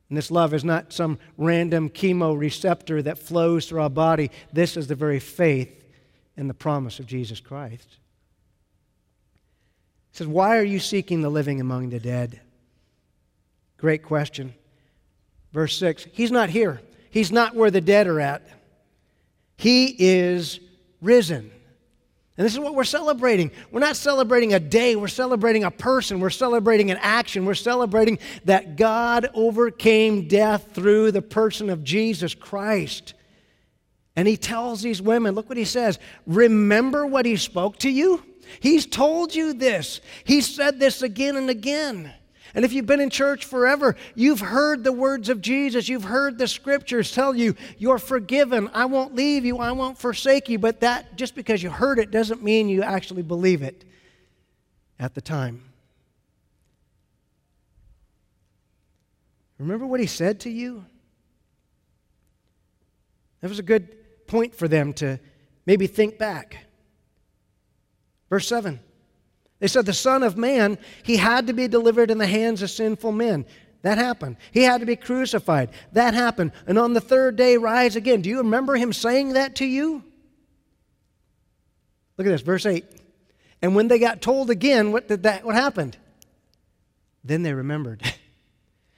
And 0.09 0.17
this 0.17 0.31
love 0.31 0.53
is 0.53 0.63
not 0.63 0.93
some 0.93 1.19
random 1.37 1.89
chemoreceptor 1.89 3.03
that 3.03 3.19
flows 3.19 3.67
through 3.67 3.81
our 3.81 3.89
body. 3.89 4.31
This 4.53 4.77
is 4.77 4.87
the 4.87 4.95
very 4.95 5.19
faith 5.19 5.83
and 6.37 6.49
the 6.49 6.53
promise 6.55 6.99
of 6.99 7.05
Jesus 7.07 7.41
Christ 7.41 7.97
says, 10.17 10.27
Why 10.27 10.57
are 10.57 10.63
you 10.63 10.79
seeking 10.79 11.21
the 11.21 11.29
living 11.29 11.61
among 11.61 11.89
the 11.89 11.99
dead? 11.99 12.41
Great 13.77 14.03
question. 14.03 14.53
Verse 15.53 15.77
6 15.77 16.07
He's 16.11 16.31
not 16.31 16.49
here, 16.49 16.81
He's 17.09 17.31
not 17.31 17.55
where 17.55 17.71
the 17.71 17.81
dead 17.81 18.07
are 18.07 18.19
at. 18.19 18.47
He 19.57 19.95
is 19.97 20.59
risen. 21.01 21.51
And 22.37 22.45
this 22.45 22.53
is 22.53 22.59
what 22.59 22.75
we're 22.75 22.83
celebrating. 22.83 23.49
We're 23.71 23.79
not 23.79 23.95
celebrating 23.95 24.53
a 24.53 24.59
day, 24.59 24.95
we're 24.95 25.07
celebrating 25.07 25.63
a 25.63 25.71
person, 25.71 26.19
we're 26.19 26.29
celebrating 26.29 26.91
an 26.91 26.99
action, 27.01 27.45
we're 27.45 27.55
celebrating 27.55 28.19
that 28.45 28.75
God 28.75 29.29
overcame 29.33 30.27
death 30.27 30.69
through 30.73 31.11
the 31.11 31.23
person 31.23 31.71
of 31.71 31.83
Jesus 31.83 32.35
Christ. 32.35 33.15
And 34.15 34.27
he 34.27 34.37
tells 34.37 34.83
these 34.83 35.01
women, 35.01 35.33
look 35.33 35.49
what 35.49 35.57
he 35.57 35.65
says, 35.65 35.97
remember 36.27 37.07
what 37.07 37.25
he 37.25 37.37
spoke 37.37 37.79
to 37.79 37.89
you? 37.89 38.23
He's 38.59 38.85
told 38.85 39.33
you 39.35 39.53
this. 39.53 40.01
He 40.23 40.41
said 40.41 40.79
this 40.79 41.01
again 41.01 41.35
and 41.35 41.49
again. 41.49 42.13
And 42.53 42.65
if 42.65 42.73
you've 42.73 42.85
been 42.85 43.01
in 43.01 43.09
church 43.09 43.45
forever, 43.45 43.95
you've 44.15 44.39
heard 44.39 44.83
the 44.83 44.91
words 44.91 45.29
of 45.29 45.41
Jesus. 45.41 45.89
You've 45.89 46.05
heard 46.05 46.37
the 46.37 46.47
scriptures 46.47 47.11
tell 47.11 47.35
you, 47.35 47.55
you're 47.77 47.99
forgiven. 47.99 48.69
I 48.73 48.85
won't 48.85 49.13
leave 49.13 49.45
you. 49.45 49.57
I 49.59 49.73
won't 49.73 49.97
forsake 49.97 50.49
you. 50.49 50.57
But 50.57 50.79
that, 50.79 51.17
just 51.17 51.35
because 51.35 51.61
you 51.61 51.69
heard 51.69 51.99
it, 51.99 52.09
doesn't 52.09 52.41
mean 52.41 52.69
you 52.69 52.83
actually 52.83 53.21
believe 53.21 53.61
it 53.61 53.85
at 54.97 55.13
the 55.13 55.21
time. 55.21 55.63
Remember 59.59 59.85
what 59.85 59.99
he 59.99 60.07
said 60.07 60.39
to 60.41 60.49
you? 60.49 60.85
That 63.41 63.49
was 63.49 63.59
a 63.59 63.63
good 63.63 64.25
point 64.27 64.55
for 64.55 64.67
them 64.67 64.93
to 64.93 65.19
maybe 65.65 65.87
think 65.87 66.17
back. 66.17 66.66
Verse 68.29 68.47
7. 68.47 68.79
They 69.59 69.67
said 69.67 69.85
the 69.85 69.93
Son 69.93 70.23
of 70.23 70.37
Man, 70.37 70.77
he 71.03 71.17
had 71.17 71.47
to 71.47 71.53
be 71.53 71.67
delivered 71.67 72.11
in 72.11 72.17
the 72.17 72.27
hands 72.27 72.61
of 72.61 72.69
sinful 72.69 73.11
men. 73.11 73.45
That 73.81 73.97
happened. 73.97 74.37
He 74.51 74.63
had 74.63 74.81
to 74.81 74.85
be 74.85 74.95
crucified. 74.95 75.69
That 75.93 76.13
happened. 76.13 76.51
And 76.65 76.77
on 76.77 76.93
the 76.93 77.01
third 77.01 77.35
day, 77.35 77.57
rise 77.57 77.95
again. 77.95 78.21
Do 78.21 78.29
you 78.29 78.39
remember 78.39 78.75
him 78.75 78.91
saying 78.91 79.33
that 79.33 79.55
to 79.55 79.65
you? 79.65 80.03
Look 82.17 82.27
at 82.27 82.31
this, 82.31 82.41
verse 82.41 82.65
8. 82.65 82.85
And 83.61 83.75
when 83.75 83.87
they 83.87 83.99
got 83.99 84.21
told 84.21 84.49
again, 84.49 84.91
what 84.91 85.07
did 85.07 85.23
that 85.23 85.43
what 85.45 85.55
happened? 85.55 85.97
Then 87.23 87.43
they 87.43 87.53
remembered. 87.53 88.01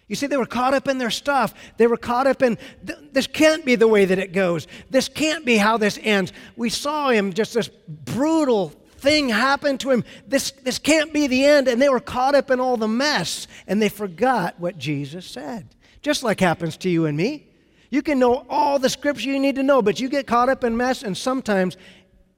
You 0.10 0.16
see, 0.16 0.26
they 0.26 0.38
were 0.38 0.48
caught 0.48 0.74
up 0.74 0.88
in 0.88 0.98
their 0.98 1.12
stuff. 1.12 1.54
They 1.78 1.86
were 1.86 1.96
caught 1.96 2.26
up 2.26 2.42
in 2.42 2.58
this 2.82 3.28
can't 3.28 3.64
be 3.64 3.76
the 3.76 3.88
way 3.88 4.06
that 4.06 4.18
it 4.18 4.34
goes. 4.34 4.66
This 4.90 5.08
can't 5.08 5.46
be 5.46 5.56
how 5.56 5.78
this 5.78 6.00
ends. 6.02 6.34
We 6.56 6.72
saw 6.72 7.10
him 7.10 7.32
just 7.32 7.54
this 7.54 7.68
brutal 7.88 8.74
thing 9.02 9.30
happened 9.30 9.80
to 9.82 9.92
him. 9.92 10.04
This, 10.28 10.52
this 10.52 10.80
can't 10.80 11.14
be 11.14 11.28
the 11.28 11.46
end. 11.46 11.68
And 11.68 11.82
they 11.82 11.90
were 11.90 12.00
caught 12.00 12.36
up 12.36 12.52
in 12.52 12.60
all 12.60 12.78
the 12.78 12.88
mess 12.88 13.48
and 13.68 13.82
they 13.82 13.90
forgot 13.90 14.60
what 14.60 14.78
Jesus 14.78 15.26
said. 15.26 15.76
Just 16.02 16.24
like 16.24 16.40
happens 16.40 16.78
to 16.78 16.90
you 16.90 17.06
and 17.06 17.18
me. 17.18 17.48
You 17.90 18.02
can 18.02 18.20
know 18.20 18.46
all 18.50 18.80
the 18.80 18.90
scripture 18.90 19.30
you 19.30 19.40
need 19.40 19.56
to 19.56 19.64
know, 19.64 19.82
but 19.82 20.00
you 20.00 20.10
get 20.10 20.28
caught 20.28 20.50
up 20.50 20.64
in 20.64 20.78
mess 20.78 21.04
and 21.04 21.18
sometimes 21.18 21.76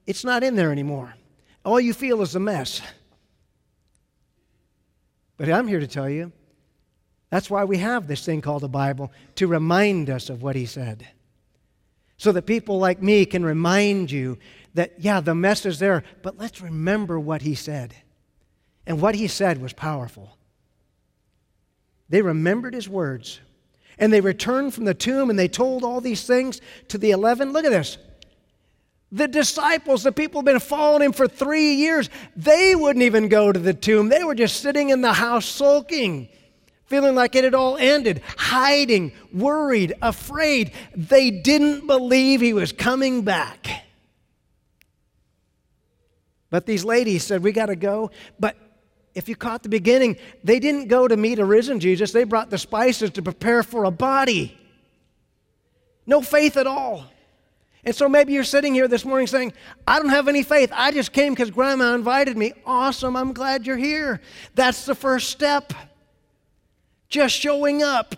it's 0.06 0.24
not 0.24 0.42
in 0.42 0.56
there 0.56 0.72
anymore. 0.72 1.14
All 1.64 1.80
you 1.80 1.92
feel 1.92 2.22
is 2.22 2.34
a 2.34 2.40
mess. 2.40 2.80
But 5.36 5.50
I'm 5.50 5.68
here 5.68 5.80
to 5.80 5.86
tell 5.86 6.08
you 6.08 6.32
that's 7.30 7.48
why 7.50 7.64
we 7.64 7.78
have 7.78 8.06
this 8.06 8.24
thing 8.24 8.40
called 8.42 8.62
the 8.62 8.68
Bible 8.68 9.10
to 9.36 9.46
remind 9.46 10.10
us 10.10 10.28
of 10.28 10.42
what 10.42 10.54
he 10.54 10.66
said. 10.66 11.08
So 12.18 12.30
that 12.32 12.42
people 12.42 12.78
like 12.78 13.02
me 13.02 13.24
can 13.24 13.44
remind 13.44 14.10
you 14.10 14.38
that, 14.74 14.94
yeah, 14.98 15.20
the 15.20 15.34
mess 15.34 15.66
is 15.66 15.78
there, 15.78 16.02
but 16.22 16.38
let's 16.38 16.60
remember 16.60 17.18
what 17.20 17.42
he 17.42 17.54
said. 17.54 17.94
And 18.86 19.00
what 19.00 19.14
he 19.14 19.28
said 19.28 19.60
was 19.60 19.72
powerful. 19.72 20.36
They 22.08 22.22
remembered 22.22 22.74
his 22.74 22.88
words. 22.88 23.40
And 23.98 24.12
they 24.12 24.20
returned 24.20 24.74
from 24.74 24.84
the 24.84 24.94
tomb 24.94 25.30
and 25.30 25.38
they 25.38 25.48
told 25.48 25.84
all 25.84 26.00
these 26.00 26.26
things 26.26 26.60
to 26.88 26.98
the 26.98 27.10
11. 27.10 27.52
Look 27.52 27.64
at 27.64 27.70
this. 27.70 27.98
The 29.12 29.28
disciples, 29.28 30.02
the 30.02 30.12
people 30.12 30.40
who've 30.40 30.46
been 30.46 30.58
following 30.58 31.02
him 31.02 31.12
for 31.12 31.28
three 31.28 31.74
years, 31.74 32.08
they 32.34 32.74
wouldn't 32.74 33.02
even 33.02 33.28
go 33.28 33.52
to 33.52 33.60
the 33.60 33.74
tomb. 33.74 34.08
They 34.08 34.24
were 34.24 34.34
just 34.34 34.60
sitting 34.60 34.88
in 34.88 35.02
the 35.02 35.12
house 35.12 35.44
sulking, 35.44 36.28
feeling 36.86 37.14
like 37.14 37.36
it 37.36 37.44
had 37.44 37.54
all 37.54 37.76
ended, 37.76 38.22
hiding, 38.38 39.12
worried, 39.32 39.94
afraid. 40.00 40.72
They 40.96 41.30
didn't 41.30 41.86
believe 41.86 42.40
he 42.40 42.54
was 42.54 42.72
coming 42.72 43.22
back. 43.22 43.84
But 46.52 46.66
these 46.66 46.84
ladies 46.84 47.24
said, 47.24 47.42
We 47.42 47.50
got 47.50 47.66
to 47.66 47.76
go. 47.76 48.10
But 48.38 48.56
if 49.14 49.26
you 49.26 49.34
caught 49.34 49.62
the 49.62 49.70
beginning, 49.70 50.18
they 50.44 50.60
didn't 50.60 50.88
go 50.88 51.08
to 51.08 51.16
meet 51.16 51.38
a 51.38 51.44
risen 51.46 51.80
Jesus, 51.80 52.12
they 52.12 52.24
brought 52.24 52.50
the 52.50 52.58
spices 52.58 53.10
to 53.12 53.22
prepare 53.22 53.62
for 53.62 53.84
a 53.84 53.90
body. 53.90 54.56
No 56.06 56.20
faith 56.20 56.58
at 56.58 56.66
all. 56.66 57.06
And 57.84 57.94
so 57.94 58.06
maybe 58.06 58.34
you're 58.34 58.44
sitting 58.44 58.74
here 58.74 58.86
this 58.86 59.04
morning 59.04 59.26
saying, 59.26 59.54
I 59.86 59.98
don't 59.98 60.10
have 60.10 60.28
any 60.28 60.42
faith. 60.42 60.70
I 60.74 60.92
just 60.92 61.12
came 61.12 61.32
because 61.32 61.50
grandma 61.50 61.94
invited 61.94 62.36
me. 62.36 62.52
Awesome. 62.66 63.16
I'm 63.16 63.32
glad 63.32 63.66
you're 63.66 63.78
here. 63.78 64.20
That's 64.54 64.84
the 64.84 64.94
first 64.94 65.30
step. 65.30 65.72
Just 67.08 67.34
showing 67.34 67.82
up 67.82 68.14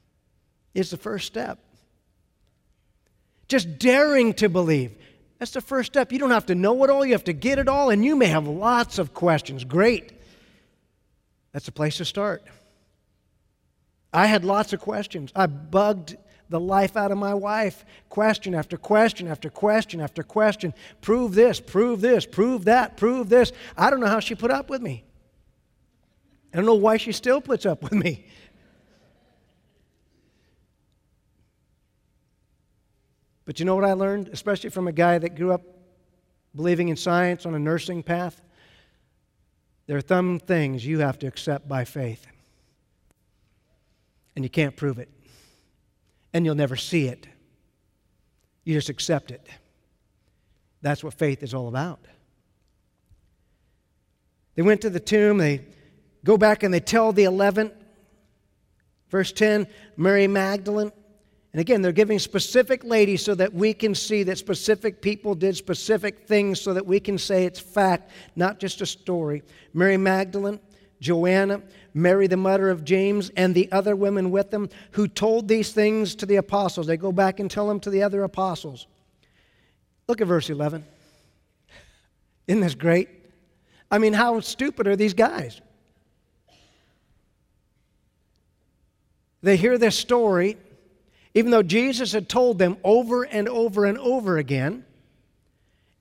is 0.74 0.90
the 0.90 0.96
first 0.96 1.26
step. 1.26 1.58
Just 3.48 3.78
daring 3.78 4.34
to 4.34 4.48
believe. 4.48 4.92
That's 5.38 5.50
the 5.50 5.60
first 5.60 5.92
step. 5.92 6.12
You 6.12 6.18
don't 6.18 6.30
have 6.30 6.46
to 6.46 6.54
know 6.54 6.82
it 6.84 6.90
all, 6.90 7.04
you 7.04 7.12
have 7.12 7.24
to 7.24 7.32
get 7.32 7.58
it 7.58 7.68
all, 7.68 7.90
and 7.90 8.04
you 8.04 8.16
may 8.16 8.26
have 8.26 8.46
lots 8.46 8.98
of 8.98 9.12
questions. 9.12 9.64
Great. 9.64 10.12
That's 11.52 11.68
a 11.68 11.72
place 11.72 11.98
to 11.98 12.04
start. 12.04 12.42
I 14.12 14.26
had 14.26 14.44
lots 14.44 14.72
of 14.72 14.80
questions. 14.80 15.30
I 15.34 15.46
bugged 15.46 16.16
the 16.48 16.60
life 16.60 16.96
out 16.96 17.10
of 17.10 17.18
my 17.18 17.34
wife. 17.34 17.84
Question 18.08 18.54
after 18.54 18.76
question 18.76 19.28
after 19.28 19.50
question 19.50 20.00
after 20.00 20.22
question. 20.22 20.72
Prove 21.00 21.34
this, 21.34 21.60
prove 21.60 22.00
this, 22.00 22.24
prove 22.24 22.64
that, 22.64 22.96
prove 22.96 23.28
this. 23.28 23.52
I 23.76 23.90
don't 23.90 24.00
know 24.00 24.06
how 24.06 24.20
she 24.20 24.34
put 24.34 24.50
up 24.50 24.70
with 24.70 24.80
me. 24.80 25.04
I 26.52 26.56
don't 26.56 26.66
know 26.66 26.74
why 26.74 26.96
she 26.96 27.12
still 27.12 27.40
puts 27.40 27.66
up 27.66 27.82
with 27.82 27.92
me. 27.92 28.26
But 33.46 33.58
you 33.58 33.64
know 33.64 33.74
what 33.74 33.84
I 33.84 33.94
learned, 33.94 34.28
especially 34.28 34.70
from 34.70 34.88
a 34.88 34.92
guy 34.92 35.18
that 35.18 35.36
grew 35.36 35.52
up 35.52 35.62
believing 36.54 36.88
in 36.88 36.96
science 36.96 37.46
on 37.46 37.54
a 37.54 37.58
nursing 37.58 38.02
path? 38.02 38.42
There 39.86 39.96
are 39.96 40.02
some 40.06 40.40
things 40.40 40.84
you 40.84 40.98
have 40.98 41.18
to 41.20 41.28
accept 41.28 41.68
by 41.68 41.84
faith, 41.84 42.26
and 44.34 44.44
you 44.44 44.50
can't 44.50 44.76
prove 44.76 44.98
it, 44.98 45.08
and 46.34 46.44
you'll 46.44 46.56
never 46.56 46.76
see 46.76 47.06
it. 47.06 47.26
You 48.64 48.74
just 48.74 48.88
accept 48.88 49.30
it. 49.30 49.46
That's 50.82 51.04
what 51.04 51.14
faith 51.14 51.42
is 51.44 51.54
all 51.54 51.68
about. 51.68 52.00
They 54.56 54.62
went 54.62 54.80
to 54.80 54.90
the 54.90 55.00
tomb, 55.00 55.38
they 55.38 55.64
go 56.24 56.36
back 56.36 56.64
and 56.64 56.74
they 56.74 56.80
tell 56.80 57.12
the 57.12 57.24
11. 57.24 57.70
Verse 59.08 59.30
10 59.30 59.68
Mary 59.96 60.26
Magdalene. 60.26 60.90
And 61.56 61.62
again, 61.62 61.80
they're 61.80 61.90
giving 61.90 62.18
specific 62.18 62.84
ladies 62.84 63.24
so 63.24 63.34
that 63.34 63.54
we 63.54 63.72
can 63.72 63.94
see 63.94 64.22
that 64.24 64.36
specific 64.36 65.00
people 65.00 65.34
did 65.34 65.56
specific 65.56 66.28
things 66.28 66.60
so 66.60 66.74
that 66.74 66.84
we 66.84 67.00
can 67.00 67.16
say 67.16 67.46
it's 67.46 67.58
fact, 67.58 68.10
not 68.36 68.60
just 68.60 68.82
a 68.82 68.86
story. 68.86 69.42
Mary 69.72 69.96
Magdalene, 69.96 70.60
Joanna, 71.00 71.62
Mary, 71.94 72.26
the 72.26 72.36
mother 72.36 72.68
of 72.68 72.84
James, 72.84 73.30
and 73.38 73.54
the 73.54 73.72
other 73.72 73.96
women 73.96 74.30
with 74.30 74.50
them 74.50 74.68
who 74.90 75.08
told 75.08 75.48
these 75.48 75.72
things 75.72 76.14
to 76.16 76.26
the 76.26 76.36
apostles. 76.36 76.86
They 76.86 76.98
go 76.98 77.10
back 77.10 77.40
and 77.40 77.50
tell 77.50 77.66
them 77.68 77.80
to 77.80 77.88
the 77.88 78.02
other 78.02 78.22
apostles. 78.22 78.86
Look 80.08 80.20
at 80.20 80.26
verse 80.26 80.50
11. 80.50 80.84
Isn't 82.48 82.60
this 82.60 82.74
great? 82.74 83.08
I 83.90 83.96
mean, 83.96 84.12
how 84.12 84.40
stupid 84.40 84.86
are 84.88 84.96
these 84.96 85.14
guys? 85.14 85.62
They 89.42 89.56
hear 89.56 89.78
this 89.78 89.96
story, 89.96 90.58
even 91.36 91.50
though 91.50 91.62
Jesus 91.62 92.12
had 92.12 92.30
told 92.30 92.58
them 92.58 92.78
over 92.82 93.24
and 93.24 93.46
over 93.46 93.84
and 93.84 93.98
over 93.98 94.38
again, 94.38 94.86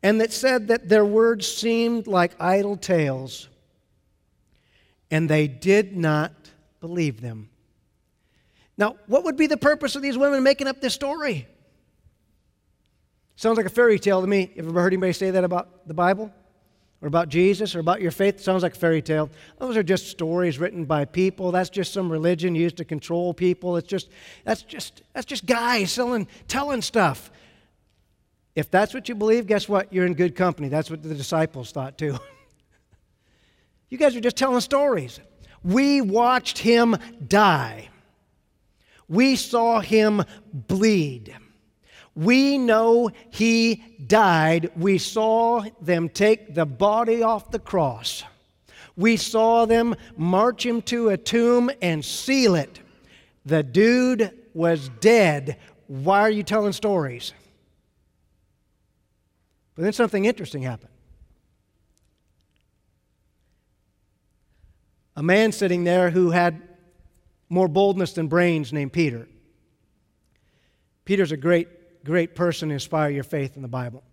and 0.01 0.22
that 0.22 0.32
said 0.32 0.70
that 0.70 0.88
their 0.88 1.04
words 1.04 1.46
seemed 1.46 2.08
like 2.08 2.32
idle 2.39 2.77
tales, 2.77 3.50
and 5.12 5.30
they 5.30 5.50
did 5.50 5.98
not 5.98 6.32
believe 6.80 7.20
them. 7.20 7.50
Now, 8.77 8.96
what 9.08 9.25
would 9.25 9.36
be 9.36 9.48
the 9.48 9.58
purpose 9.58 9.98
of 9.98 10.01
these 10.01 10.18
women 10.18 10.42
making 10.42 10.68
up 10.68 10.80
this 10.80 10.94
story? 10.94 11.46
Sounds 13.36 13.58
like 13.58 13.65
a 13.65 13.70
fairy 13.70 14.00
tale 14.00 14.22
to 14.22 14.27
me. 14.27 14.46
Have 14.56 14.63
you 14.63 14.70
ever 14.70 14.82
heard 14.82 14.94
anybody 14.94 15.12
say 15.12 15.32
that 15.32 15.44
about 15.44 15.86
the 15.86 15.94
Bible? 15.94 16.32
Or 17.05 17.07
about 17.07 17.29
Jesus 17.29 17.75
or 17.75 17.79
about 17.79 18.01
your 18.01 18.09
faith? 18.09 18.41
Sounds 18.41 18.63
like 18.63 18.74
a 18.75 18.79
fairy 18.79 19.00
tale. 19.00 19.29
Those 19.59 19.77
are 19.77 19.83
just 19.83 20.07
stories 20.07 20.57
written 20.57 20.85
by 20.85 21.05
people. 21.05 21.51
That's 21.51 21.69
just 21.69 21.93
some 21.93 22.12
religion 22.12 22.55
used 22.55 22.77
to 22.77 22.83
control 22.83 23.31
people. 23.31 23.77
It's 23.77 23.88
just 23.88 24.09
that's 24.43 24.63
just 24.63 25.03
that's 25.13 25.27
just 25.27 25.45
guys 25.45 25.91
selling 25.91 26.27
telling 26.47 26.81
stuff. 26.81 27.29
If 28.55 28.71
that's 28.71 28.91
what 28.91 29.07
you 29.07 29.13
believe, 29.13 29.45
guess 29.45 29.69
what? 29.69 29.93
You're 29.93 30.07
in 30.07 30.15
good 30.15 30.35
company. 30.35 30.67
That's 30.67 30.89
what 30.89 31.03
the 31.03 31.13
disciples 31.13 31.71
thought 31.71 31.95
too. 31.95 32.17
you 33.89 34.00
guys 34.00 34.15
are 34.15 34.19
just 34.19 34.38
telling 34.38 34.62
stories. 34.62 35.19
We 35.63 36.01
watched 36.01 36.57
him 36.57 36.97
die. 37.27 37.89
We 39.07 39.35
saw 39.35 39.79
him 39.79 40.24
bleed. 40.51 41.38
We 42.15 42.57
know 42.57 43.10
he 43.29 43.84
died. 44.07 44.72
We 44.77 44.98
saw 44.98 45.65
them 45.81 46.07
take 46.07 46.55
the 46.55 46.65
body 46.65 47.22
off 47.22 47.51
the 47.51 47.60
cross. 47.60 48.24
We 48.95 49.17
saw 49.17 49.65
them 49.65 49.95
march 50.15 50.65
him 50.65 50.81
to 50.84 51.10
a 51.10 51.17
tomb 51.17 51.69
and 51.81 52.03
seal 52.03 52.55
it. 52.55 52.79
The 53.45 53.62
dude 53.62 54.31
was 54.53 54.89
dead. 55.01 55.60
Why 55.88 56.22
are 56.22 56.29
you 56.29 56.43
telling 56.43 56.72
stories? 56.72 57.34
But 59.75 59.84
then 59.84 59.93
something 59.93 60.24
interesting 60.24 60.62
happened. 60.62 60.91
A 65.18 65.24
man 65.24 65.51
sitting 65.51 65.83
there 65.83 66.09
who 66.09 66.31
had 66.31 66.61
more 67.50 67.68
boldness 67.68 68.13
than 68.13 68.27
brains 68.27 68.72
named 68.72 68.94
Peter. 68.94 69.27
Peter's 71.03 71.31
a 71.31 71.37
great 71.37 71.68
great 72.05 72.35
person 72.35 72.72
inspire 72.72 73.09
your 73.09 73.24
faith 73.24 73.55
in 73.57 73.61
the 73.61 73.68
Bible. 73.68 74.03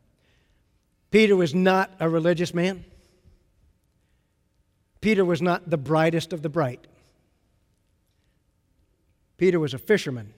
Peter 1.10 1.36
was 1.36 1.54
not 1.54 1.90
a 2.00 2.08
religious 2.08 2.52
man. 2.54 2.84
Peter 5.00 5.24
was 5.24 5.42
not 5.42 5.68
the 5.68 5.76
brightest 5.76 6.32
of 6.32 6.42
the 6.42 6.48
bright. 6.48 6.86
Peter 9.36 9.60
was 9.60 9.74
a 9.74 9.78
fisherman. 9.78 10.32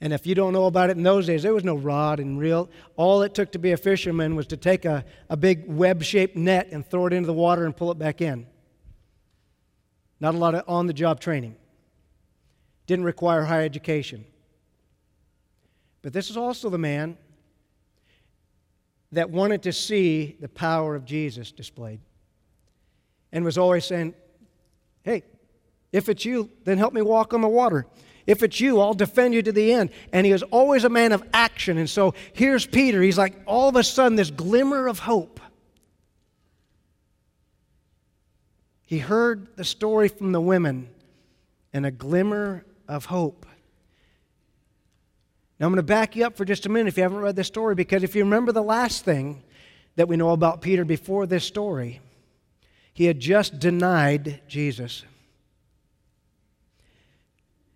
And 0.00 0.12
if 0.12 0.26
you 0.26 0.34
don't 0.34 0.52
know 0.52 0.66
about 0.66 0.90
it 0.90 0.96
in 0.96 1.02
those 1.02 1.26
days, 1.26 1.42
there 1.42 1.54
was 1.54 1.64
no 1.64 1.74
rod 1.74 2.20
and 2.20 2.38
reel. 2.38 2.68
All 2.96 3.22
it 3.22 3.34
took 3.34 3.52
to 3.52 3.58
be 3.58 3.72
a 3.72 3.76
fisherman 3.76 4.36
was 4.36 4.46
to 4.48 4.56
take 4.56 4.84
a, 4.84 5.04
a 5.28 5.36
big 5.36 5.66
web 5.66 6.02
shaped 6.02 6.36
net 6.36 6.68
and 6.70 6.86
throw 6.86 7.06
it 7.06 7.12
into 7.12 7.26
the 7.26 7.32
water 7.32 7.64
and 7.64 7.76
pull 7.76 7.90
it 7.90 7.98
back 7.98 8.20
in. 8.20 8.46
Not 10.20 10.34
a 10.34 10.38
lot 10.38 10.54
of 10.54 10.64
on 10.68 10.86
the 10.86 10.92
job 10.92 11.18
training. 11.18 11.56
Didn't 12.86 13.06
require 13.06 13.42
high 13.44 13.64
education. 13.64 14.24
But 16.02 16.12
this 16.12 16.30
is 16.30 16.36
also 16.36 16.70
the 16.70 16.78
man 16.78 17.16
that 19.12 19.30
wanted 19.30 19.62
to 19.62 19.72
see 19.72 20.36
the 20.40 20.48
power 20.48 20.94
of 20.94 21.04
Jesus 21.04 21.52
displayed 21.52 22.00
and 23.32 23.44
was 23.44 23.58
always 23.58 23.84
saying, 23.84 24.14
Hey, 25.02 25.22
if 25.92 26.08
it's 26.08 26.24
you, 26.24 26.50
then 26.64 26.78
help 26.78 26.92
me 26.92 27.02
walk 27.02 27.32
on 27.32 27.40
the 27.40 27.48
water. 27.48 27.86
If 28.26 28.42
it's 28.42 28.60
you, 28.60 28.80
I'll 28.80 28.94
defend 28.94 29.34
you 29.34 29.42
to 29.42 29.52
the 29.52 29.72
end. 29.72 29.90
And 30.12 30.26
he 30.26 30.32
was 30.32 30.42
always 30.42 30.84
a 30.84 30.88
man 30.88 31.12
of 31.12 31.22
action. 31.32 31.78
And 31.78 31.88
so 31.88 32.14
here's 32.32 32.66
Peter. 32.66 33.00
He's 33.00 33.16
like, 33.16 33.40
all 33.46 33.68
of 33.68 33.76
a 33.76 33.84
sudden, 33.84 34.16
this 34.16 34.30
glimmer 34.30 34.88
of 34.88 34.98
hope. 34.98 35.40
He 38.84 38.98
heard 38.98 39.56
the 39.56 39.64
story 39.64 40.08
from 40.08 40.32
the 40.32 40.40
women 40.40 40.88
and 41.72 41.86
a 41.86 41.90
glimmer 41.90 42.64
of 42.88 43.06
hope. 43.06 43.46
Now, 45.58 45.66
I'm 45.66 45.72
going 45.72 45.78
to 45.78 45.82
back 45.82 46.16
you 46.16 46.26
up 46.26 46.36
for 46.36 46.44
just 46.44 46.66
a 46.66 46.68
minute 46.68 46.88
if 46.88 46.96
you 46.96 47.02
haven't 47.02 47.18
read 47.18 47.36
this 47.36 47.46
story, 47.46 47.74
because 47.74 48.02
if 48.02 48.14
you 48.14 48.24
remember 48.24 48.52
the 48.52 48.62
last 48.62 49.04
thing 49.04 49.42
that 49.96 50.06
we 50.06 50.16
know 50.16 50.30
about 50.30 50.60
Peter 50.60 50.84
before 50.84 51.26
this 51.26 51.44
story, 51.44 52.00
he 52.92 53.06
had 53.06 53.18
just 53.18 53.58
denied 53.58 54.42
Jesus. 54.48 55.04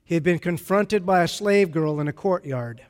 He 0.05 0.15
had 0.15 0.23
been 0.23 0.39
confronted 0.39 1.07
by 1.07 1.23
a 1.23 1.29
slave 1.29 1.71
girl 1.71 2.01
in 2.01 2.09
a 2.09 2.13
courtyard 2.13 2.83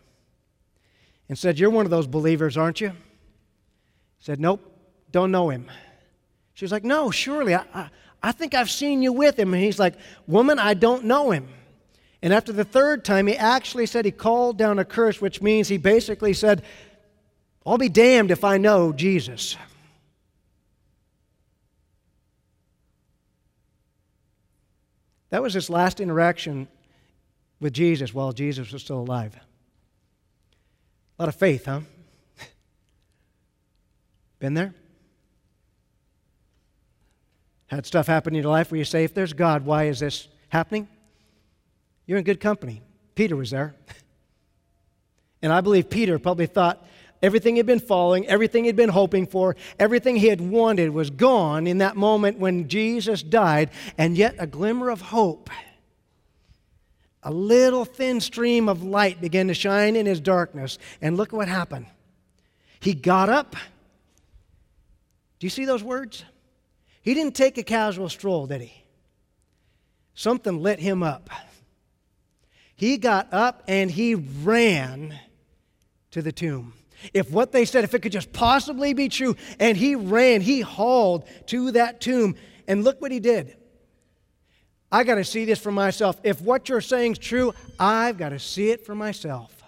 and 1.28 1.38
said, 1.38 1.58
You're 1.58 1.70
one 1.70 1.84
of 1.84 1.90
those 1.90 2.06
believers, 2.06 2.56
aren't 2.56 2.80
you? 2.80 2.88
He 2.88 4.24
said, 4.24 4.40
Nope, 4.40 4.60
don't 5.12 5.30
know 5.30 5.50
him. 5.50 5.70
She 6.54 6.64
was 6.64 6.72
like, 6.72 6.82
No, 6.82 7.10
surely. 7.10 7.54
I, 7.54 7.64
I, 7.72 7.90
I 8.22 8.32
think 8.32 8.54
I've 8.54 8.70
seen 8.70 9.02
you 9.02 9.12
with 9.12 9.38
him. 9.38 9.54
And 9.54 9.62
he's 9.62 9.78
like, 9.78 9.94
Woman, 10.26 10.58
I 10.58 10.74
don't 10.74 11.04
know 11.04 11.30
him. 11.30 11.48
And 12.22 12.34
after 12.34 12.52
the 12.52 12.64
third 12.64 13.04
time, 13.04 13.26
he 13.26 13.36
actually 13.36 13.86
said 13.86 14.04
he 14.04 14.10
called 14.10 14.58
down 14.58 14.78
a 14.78 14.84
curse, 14.84 15.20
which 15.20 15.40
means 15.40 15.68
he 15.68 15.78
basically 15.78 16.34
said, 16.34 16.62
I'll 17.64 17.78
be 17.78 17.88
damned 17.88 18.30
if 18.30 18.44
I 18.44 18.58
know 18.58 18.92
Jesus. 18.92 19.56
That 25.30 25.42
was 25.42 25.54
his 25.54 25.70
last 25.70 26.00
interaction 26.00 26.68
with 27.60 27.72
Jesus 27.72 28.12
while 28.12 28.32
Jesus 28.32 28.72
was 28.72 28.82
still 28.82 29.00
alive. 29.00 29.36
A 31.18 31.22
lot 31.22 31.28
of 31.28 31.36
faith, 31.36 31.66
huh? 31.66 31.80
Been 34.40 34.54
there? 34.54 34.74
Had 37.68 37.86
stuff 37.86 38.08
happen 38.08 38.34
in 38.34 38.42
your 38.42 38.50
life 38.50 38.70
where 38.72 38.78
you 38.78 38.84
say, 38.84 39.04
if 39.04 39.14
there's 39.14 39.32
God, 39.32 39.64
why 39.64 39.84
is 39.84 40.00
this 40.00 40.26
happening? 40.48 40.88
You're 42.10 42.18
in 42.18 42.24
good 42.24 42.40
company. 42.40 42.82
Peter 43.14 43.36
was 43.36 43.50
there. 43.50 43.76
And 45.42 45.52
I 45.52 45.60
believe 45.60 45.88
Peter 45.88 46.18
probably 46.18 46.46
thought 46.46 46.84
everything 47.22 47.54
he'd 47.54 47.66
been 47.66 47.78
following, 47.78 48.26
everything 48.26 48.64
he'd 48.64 48.74
been 48.74 48.88
hoping 48.88 49.28
for, 49.28 49.54
everything 49.78 50.16
he 50.16 50.26
had 50.26 50.40
wanted 50.40 50.90
was 50.90 51.08
gone 51.08 51.68
in 51.68 51.78
that 51.78 51.94
moment 51.94 52.40
when 52.40 52.66
Jesus 52.66 53.22
died, 53.22 53.70
and 53.96 54.18
yet 54.18 54.34
a 54.40 54.48
glimmer 54.48 54.90
of 54.90 55.00
hope. 55.00 55.50
A 57.22 57.30
little 57.30 57.84
thin 57.84 58.20
stream 58.20 58.68
of 58.68 58.82
light 58.82 59.20
began 59.20 59.46
to 59.46 59.54
shine 59.54 59.94
in 59.94 60.04
his 60.04 60.18
darkness, 60.18 60.80
and 61.00 61.16
look 61.16 61.32
what 61.32 61.46
happened. 61.46 61.86
He 62.80 62.92
got 62.92 63.28
up. 63.28 63.54
Do 65.38 65.46
you 65.46 65.50
see 65.50 65.64
those 65.64 65.84
words? 65.84 66.24
He 67.02 67.14
didn't 67.14 67.36
take 67.36 67.56
a 67.56 67.62
casual 67.62 68.08
stroll, 68.08 68.48
did 68.48 68.62
he? 68.62 68.84
Something 70.16 70.60
lit 70.60 70.80
him 70.80 71.04
up. 71.04 71.30
He 72.80 72.96
got 72.96 73.30
up 73.30 73.62
and 73.68 73.90
he 73.90 74.14
ran 74.14 75.14
to 76.12 76.22
the 76.22 76.32
tomb. 76.32 76.72
If 77.12 77.30
what 77.30 77.52
they 77.52 77.66
said, 77.66 77.84
if 77.84 77.92
it 77.92 78.00
could 78.00 78.10
just 78.10 78.32
possibly 78.32 78.94
be 78.94 79.10
true, 79.10 79.36
and 79.58 79.76
he 79.76 79.96
ran, 79.96 80.40
he 80.40 80.62
hauled 80.62 81.28
to 81.48 81.72
that 81.72 82.00
tomb, 82.00 82.36
and 82.66 82.82
look 82.82 82.98
what 83.02 83.12
he 83.12 83.20
did. 83.20 83.54
I 84.90 85.04
got 85.04 85.16
to 85.16 85.24
see 85.24 85.44
this 85.44 85.58
for 85.58 85.70
myself. 85.70 86.18
If 86.24 86.40
what 86.40 86.70
you're 86.70 86.80
saying 86.80 87.12
is 87.12 87.18
true, 87.18 87.52
I've 87.78 88.16
got 88.16 88.30
to 88.30 88.38
see 88.38 88.70
it 88.70 88.86
for 88.86 88.94
myself. 88.94 89.62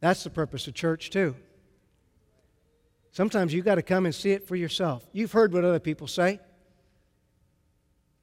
That's 0.00 0.24
the 0.24 0.30
purpose 0.30 0.66
of 0.66 0.74
church, 0.74 1.10
too. 1.10 1.36
Sometimes 3.12 3.54
you've 3.54 3.64
got 3.64 3.76
to 3.76 3.82
come 3.82 4.04
and 4.04 4.12
see 4.12 4.32
it 4.32 4.48
for 4.48 4.56
yourself. 4.56 5.08
You've 5.12 5.30
heard 5.30 5.52
what 5.52 5.64
other 5.64 5.78
people 5.78 6.08
say. 6.08 6.40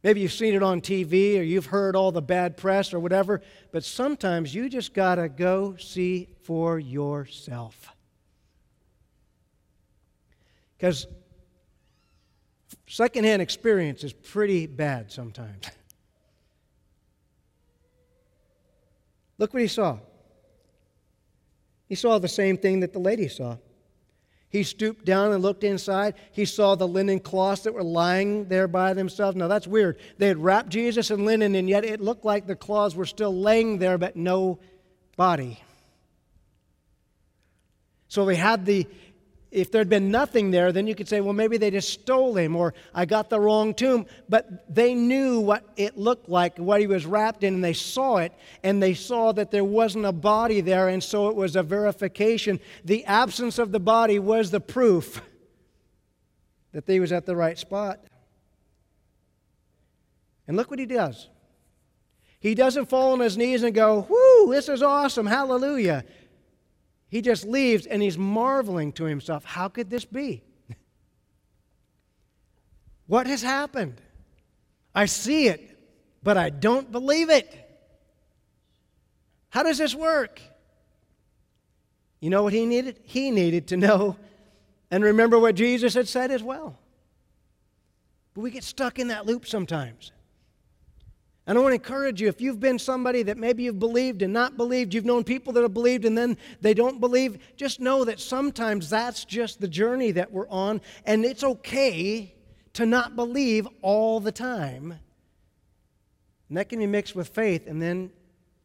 Maybe 0.05 0.21
you've 0.21 0.33
seen 0.33 0.53
it 0.53 0.61
on 0.61 0.81
TV 0.81 1.39
or 1.39 1.41
you've 1.41 1.65
heard 1.65 1.95
all 1.95 2.11
the 2.11 2.21
bad 2.21 2.57
press 2.57 2.93
or 2.93 2.99
whatever, 2.99 3.41
but 3.71 3.83
sometimes 3.83 4.53
you 4.53 4.69
just 4.69 4.93
got 4.93 5.15
to 5.15 5.27
go 5.27 5.77
see 5.77 6.29
for 6.43 6.77
yourself. 6.77 7.89
Because 10.77 11.07
secondhand 12.85 13.41
experience 13.41 14.03
is 14.03 14.13
pretty 14.13 14.67
bad 14.67 15.11
sometimes. 15.11 15.71
Look 19.39 19.55
what 19.55 19.63
he 19.63 19.67
saw. 19.67 19.97
He 21.89 21.95
saw 21.95 22.19
the 22.19 22.27
same 22.27 22.57
thing 22.57 22.81
that 22.81 22.93
the 22.93 22.99
lady 22.99 23.27
saw. 23.27 23.57
He 24.55 24.63
stooped 24.63 25.03
down 25.03 25.33
and 25.33 25.43
looked 25.43 25.65
inside. 25.65 26.13
He 26.31 26.45
saw 26.45 26.75
the 26.75 26.87
linen 26.87 27.19
cloths 27.19 27.63
that 27.63 27.73
were 27.73 27.83
lying 27.83 28.47
there 28.47 28.69
by 28.69 28.93
themselves. 28.93 29.35
Now 29.35 29.49
that's 29.49 29.67
weird. 29.67 29.97
They 30.17 30.29
had 30.29 30.37
wrapped 30.37 30.69
Jesus 30.69 31.11
in 31.11 31.25
linen, 31.25 31.55
and 31.55 31.67
yet 31.67 31.83
it 31.83 31.99
looked 31.99 32.23
like 32.23 32.47
the 32.47 32.55
cloths 32.55 32.95
were 32.95 33.05
still 33.05 33.37
laying 33.37 33.79
there, 33.79 33.97
but 33.97 34.15
no 34.15 34.59
body. 35.17 35.61
So 38.07 38.23
they 38.23 38.35
had 38.35 38.65
the 38.65 38.87
if 39.55 39.71
there'd 39.71 39.89
been 39.89 40.11
nothing 40.11 40.51
there, 40.51 40.73
then 40.73 40.85
you 40.85 40.93
could 40.93 41.07
say, 41.07 41.21
well, 41.21 41.33
maybe 41.33 41.55
they 41.55 41.71
just 41.71 41.89
stole 41.89 42.35
him 42.35 42.57
or 42.57 42.73
I 42.93 43.05
got 43.05 43.29
the 43.29 43.39
wrong 43.39 43.73
tomb. 43.73 44.05
But 44.27 44.73
they 44.73 44.93
knew 44.93 45.39
what 45.39 45.63
it 45.77 45.97
looked 45.97 46.27
like, 46.27 46.57
what 46.57 46.81
he 46.81 46.87
was 46.87 47.05
wrapped 47.05 47.43
in, 47.43 47.55
and 47.55 47.63
they 47.63 47.73
saw 47.73 48.17
it, 48.17 48.33
and 48.63 48.83
they 48.83 48.93
saw 48.93 49.31
that 49.31 49.51
there 49.51 49.63
wasn't 49.63 50.05
a 50.05 50.11
body 50.11 50.59
there, 50.59 50.89
and 50.89 51.01
so 51.01 51.29
it 51.29 51.35
was 51.35 51.55
a 51.55 51.63
verification. 51.63 52.59
The 52.83 53.05
absence 53.05 53.57
of 53.57 53.71
the 53.71 53.79
body 53.79 54.19
was 54.19 54.51
the 54.51 54.59
proof 54.59 55.21
that 56.73 56.83
he 56.85 56.99
was 56.99 57.13
at 57.13 57.25
the 57.25 57.35
right 57.35 57.57
spot. 57.57 58.03
And 60.47 60.57
look 60.57 60.69
what 60.69 60.79
he 60.79 60.85
does. 60.85 61.29
He 62.41 62.53
doesn't 62.53 62.89
fall 62.89 63.13
on 63.13 63.21
his 63.21 63.37
knees 63.37 63.63
and 63.63 63.73
go, 63.73 64.05
Whoo, 64.09 64.53
this 64.53 64.67
is 64.67 64.83
awesome, 64.83 65.25
hallelujah. 65.25 66.03
He 67.15 67.21
just 67.21 67.45
leaves 67.45 67.85
and 67.85 68.01
he's 68.01 68.17
marveling 68.17 68.91
to 68.91 69.05
himself 69.05 69.45
how 69.45 69.69
could 69.69 69.89
this 69.89 70.03
be? 70.03 70.43
what 73.07 73.25
has 73.25 73.41
happened? 73.41 74.01
I 74.93 75.05
see 75.05 75.47
it, 75.47 75.79
but 76.23 76.35
I 76.35 76.49
don't 76.49 76.91
believe 76.91 77.29
it. 77.29 77.49
How 79.47 79.63
does 79.63 79.77
this 79.77 79.95
work? 79.95 80.41
You 82.19 82.31
know 82.31 82.43
what 82.43 82.51
he 82.51 82.65
needed? 82.65 82.99
He 83.03 83.31
needed 83.31 83.67
to 83.67 83.77
know 83.77 84.17
and 84.91 85.01
remember 85.01 85.39
what 85.39 85.55
Jesus 85.55 85.93
had 85.93 86.09
said 86.09 86.31
as 86.31 86.43
well. 86.43 86.77
But 88.33 88.41
we 88.41 88.51
get 88.51 88.65
stuck 88.65 88.99
in 88.99 89.07
that 89.07 89.25
loop 89.25 89.47
sometimes. 89.47 90.11
And 91.47 91.57
I 91.57 91.61
want 91.61 91.71
to 91.71 91.75
encourage 91.75 92.21
you 92.21 92.27
if 92.27 92.41
you've 92.41 92.59
been 92.59 92.79
somebody 92.79 93.21
that 93.23 93.37
maybe 93.37 93.63
you've 93.63 93.77
believed 93.77 94.23
and 94.23 94.33
not 94.33 94.57
believed, 94.57 94.93
you've 94.93 95.05
known 95.05 95.23
people 95.23 95.53
that 95.53 95.61
have 95.61 95.75
believed 95.75 96.03
and 96.03 96.17
then 96.17 96.37
they 96.59 96.73
don't 96.73 96.99
believe, 96.99 97.37
just 97.55 97.79
know 97.79 98.03
that 98.03 98.19
sometimes 98.19 98.89
that's 98.89 99.25
just 99.25 99.61
the 99.61 99.67
journey 99.67 100.11
that 100.11 100.31
we're 100.31 100.49
on, 100.49 100.81
and 101.05 101.23
it's 101.23 101.43
okay 101.43 102.33
to 102.73 102.85
not 102.85 103.15
believe 103.15 103.67
all 103.81 104.19
the 104.19 104.31
time. 104.31 104.95
And 106.49 106.57
that 106.57 106.69
can 106.69 106.79
be 106.79 106.87
mixed 106.87 107.15
with 107.15 107.29
faith, 107.29 107.67
and 107.67 107.81
then 107.81 108.11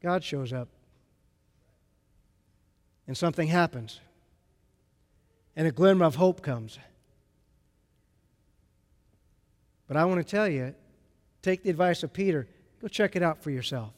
God 0.03 0.25
shows 0.25 0.53
up. 0.53 0.69
And 3.07 3.17
something 3.17 3.49
happens. 3.49 4.01
And 5.55 5.67
a 5.67 5.73
glimmer 5.73 6.07
of 6.07 6.15
hope 6.15 6.43
comes. 6.43 6.79
But 9.87 9.97
I 9.97 10.05
want 10.05 10.25
to 10.25 10.31
tell 10.31 10.49
you 10.49 10.75
take 11.43 11.63
the 11.63 11.71
advice 11.71 12.03
of 12.03 12.13
Peter 12.13 12.47
Go 12.81 12.89
check 12.89 13.17
it 13.17 13.23
out 13.23 13.43
for 13.43 13.51
yourself. 13.51 13.93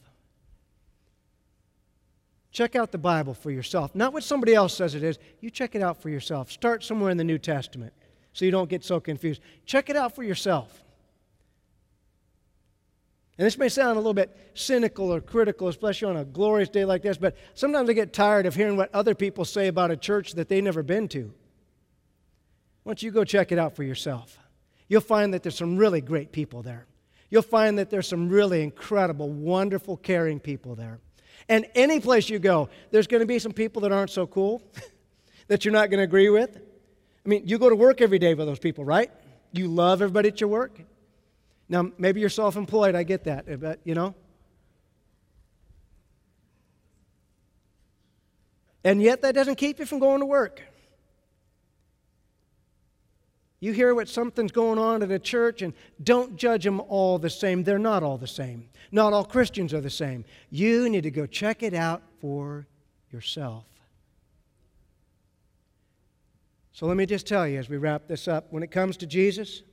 Check 2.51 2.75
out 2.75 2.91
the 2.91 2.97
Bible 2.97 3.33
for 3.33 3.49
yourself. 3.49 3.95
Not 3.95 4.13
what 4.13 4.23
somebody 4.23 4.53
else 4.53 4.75
says 4.75 4.93
it 4.93 5.03
is. 5.03 5.17
You 5.39 5.49
check 5.49 5.73
it 5.73 5.81
out 5.81 6.01
for 6.01 6.09
yourself. 6.09 6.51
Start 6.51 6.83
somewhere 6.83 7.09
in 7.09 7.17
the 7.17 7.23
New 7.23 7.39
Testament 7.39 7.93
so 8.33 8.45
you 8.45 8.51
don't 8.51 8.69
get 8.69 8.83
so 8.83 8.99
confused. 8.99 9.41
Check 9.65 9.89
it 9.89 9.95
out 9.95 10.15
for 10.15 10.23
yourself. 10.23 10.83
And 13.39 13.47
this 13.47 13.57
may 13.57 13.69
sound 13.69 13.93
a 13.93 13.99
little 13.99 14.13
bit 14.13 14.37
cynical 14.53 15.11
or 15.11 15.19
critical, 15.19 15.67
especially 15.67 16.09
on 16.09 16.17
a 16.17 16.25
glorious 16.25 16.69
day 16.69 16.85
like 16.85 17.01
this, 17.01 17.17
but 17.17 17.35
sometimes 17.55 17.89
I 17.89 17.93
get 17.93 18.13
tired 18.13 18.45
of 18.45 18.53
hearing 18.53 18.77
what 18.77 18.93
other 18.93 19.15
people 19.15 19.45
say 19.45 19.67
about 19.67 19.89
a 19.89 19.97
church 19.97 20.33
that 20.33 20.49
they've 20.49 20.63
never 20.63 20.83
been 20.83 21.07
to. 21.09 21.33
Why 22.83 22.91
don't 22.91 23.01
you 23.01 23.09
go 23.09 23.23
check 23.23 23.51
it 23.51 23.57
out 23.57 23.75
for 23.75 23.83
yourself? 23.83 24.37
You'll 24.87 25.01
find 25.01 25.33
that 25.33 25.41
there's 25.41 25.57
some 25.57 25.77
really 25.77 26.01
great 26.01 26.31
people 26.31 26.61
there 26.61 26.85
you'll 27.33 27.41
find 27.41 27.79
that 27.79 27.89
there's 27.89 28.07
some 28.07 28.29
really 28.29 28.61
incredible, 28.61 29.27
wonderful, 29.27 29.97
caring 29.97 30.39
people 30.39 30.75
there. 30.75 30.99
And 31.49 31.65
any 31.73 31.99
place 31.99 32.29
you 32.29 32.37
go, 32.37 32.69
there's 32.91 33.07
going 33.07 33.21
to 33.21 33.25
be 33.25 33.39
some 33.39 33.51
people 33.51 33.81
that 33.81 33.91
aren't 33.91 34.11
so 34.11 34.27
cool, 34.27 34.61
that 35.47 35.65
you're 35.65 35.71
not 35.71 35.89
going 35.89 35.97
to 35.97 36.03
agree 36.03 36.29
with. 36.29 36.55
I 36.55 37.29
mean, 37.29 37.47
you 37.47 37.57
go 37.57 37.69
to 37.69 37.75
work 37.75 38.01
every 38.01 38.19
day 38.19 38.35
with 38.35 38.45
those 38.45 38.59
people, 38.59 38.85
right? 38.85 39.09
You 39.51 39.67
love 39.67 40.03
everybody 40.03 40.29
at 40.29 40.41
your 40.41 40.47
work. 40.47 40.79
Now, 41.67 41.89
maybe 41.97 42.19
you're 42.19 42.29
self 42.29 42.55
employed, 42.55 42.93
I 42.93 43.01
get 43.01 43.23
that, 43.23 43.49
eh, 43.49 43.55
but 43.55 43.79
you 43.83 43.95
know. 43.95 44.13
And 48.83 49.01
yet, 49.01 49.23
that 49.23 49.33
doesn't 49.33 49.55
keep 49.55 49.79
you 49.79 49.87
from 49.87 49.97
going 49.97 50.19
to 50.19 50.27
work. 50.27 50.61
You 53.63 53.71
hear 53.71 53.95
what 53.95 54.09
something's 54.09 54.51
going 54.51 54.77
on 54.77 55.03
at 55.03 55.09
a 55.09 55.17
church 55.17 55.61
and 55.61 55.73
don't 56.03 56.35
judge 56.35 56.65
them 56.65 56.81
all 56.81 57.17
the 57.17 57.29
same. 57.29 57.63
They're 57.63 57.79
not 57.79 58.03
all 58.03 58.17
the 58.17 58.27
same. 58.27 58.67
Not 58.91 59.13
all 59.13 59.23
Christians 59.23 59.73
are 59.73 59.79
the 59.79 59.89
same. 59.89 60.25
You 60.49 60.89
need 60.89 61.03
to 61.03 61.11
go 61.11 61.25
check 61.25 61.63
it 61.63 61.73
out 61.73 62.03
for 62.19 62.67
yourself. 63.09 63.63
So 66.73 66.87
let 66.87 66.97
me 66.97 67.05
just 67.05 67.25
tell 67.25 67.47
you 67.47 67.57
as 67.57 67.69
we 67.69 67.77
wrap 67.77 68.05
this 68.05 68.27
up 68.27 68.47
when 68.49 68.63
it 68.63 68.69
comes 68.69 68.97
to 68.97 69.07
Jesus, 69.07 69.63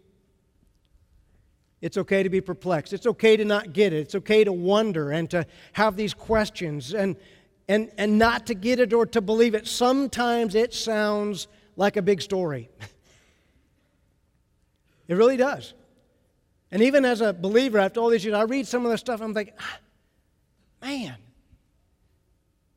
it's 1.81 1.97
okay 1.97 2.23
to 2.23 2.31
be 2.31 2.41
perplexed. 2.41 2.93
It's 2.93 3.09
okay 3.09 3.37
to 3.37 3.45
not 3.45 3.73
get 3.73 3.93
it. 3.93 4.03
It's 4.03 4.15
okay 4.15 4.45
to 4.45 4.53
wonder 4.53 5.11
and 5.11 5.29
to 5.31 5.45
have 5.73 5.97
these 5.97 6.15
questions 6.15 6.95
and, 6.95 7.17
and, 7.69 7.91
and 7.99 8.21
not 8.21 8.47
to 8.47 8.55
get 8.55 8.79
it 8.79 8.93
or 8.93 9.05
to 9.07 9.21
believe 9.21 9.57
it. 9.57 9.67
Sometimes 9.67 10.55
it 10.55 10.75
sounds 10.75 11.49
like 11.75 11.97
a 11.97 12.03
big 12.03 12.23
story. 12.23 12.71
It 15.11 15.17
really 15.17 15.37
does. 15.37 15.75
And 16.71 16.83
even 16.83 17.05
as 17.05 17.21
a 17.21 17.33
believer, 17.33 17.79
after 17.79 17.99
all 17.99 18.11
these 18.11 18.25
years, 18.25 18.37
I 18.37 18.43
read 18.43 18.69
some 18.69 18.85
of 18.87 18.93
the 18.93 18.99
stuff, 18.99 19.21
I'm 19.21 19.35
thinking, 19.35 19.55
ah, 19.59 19.79
man. 20.81 21.17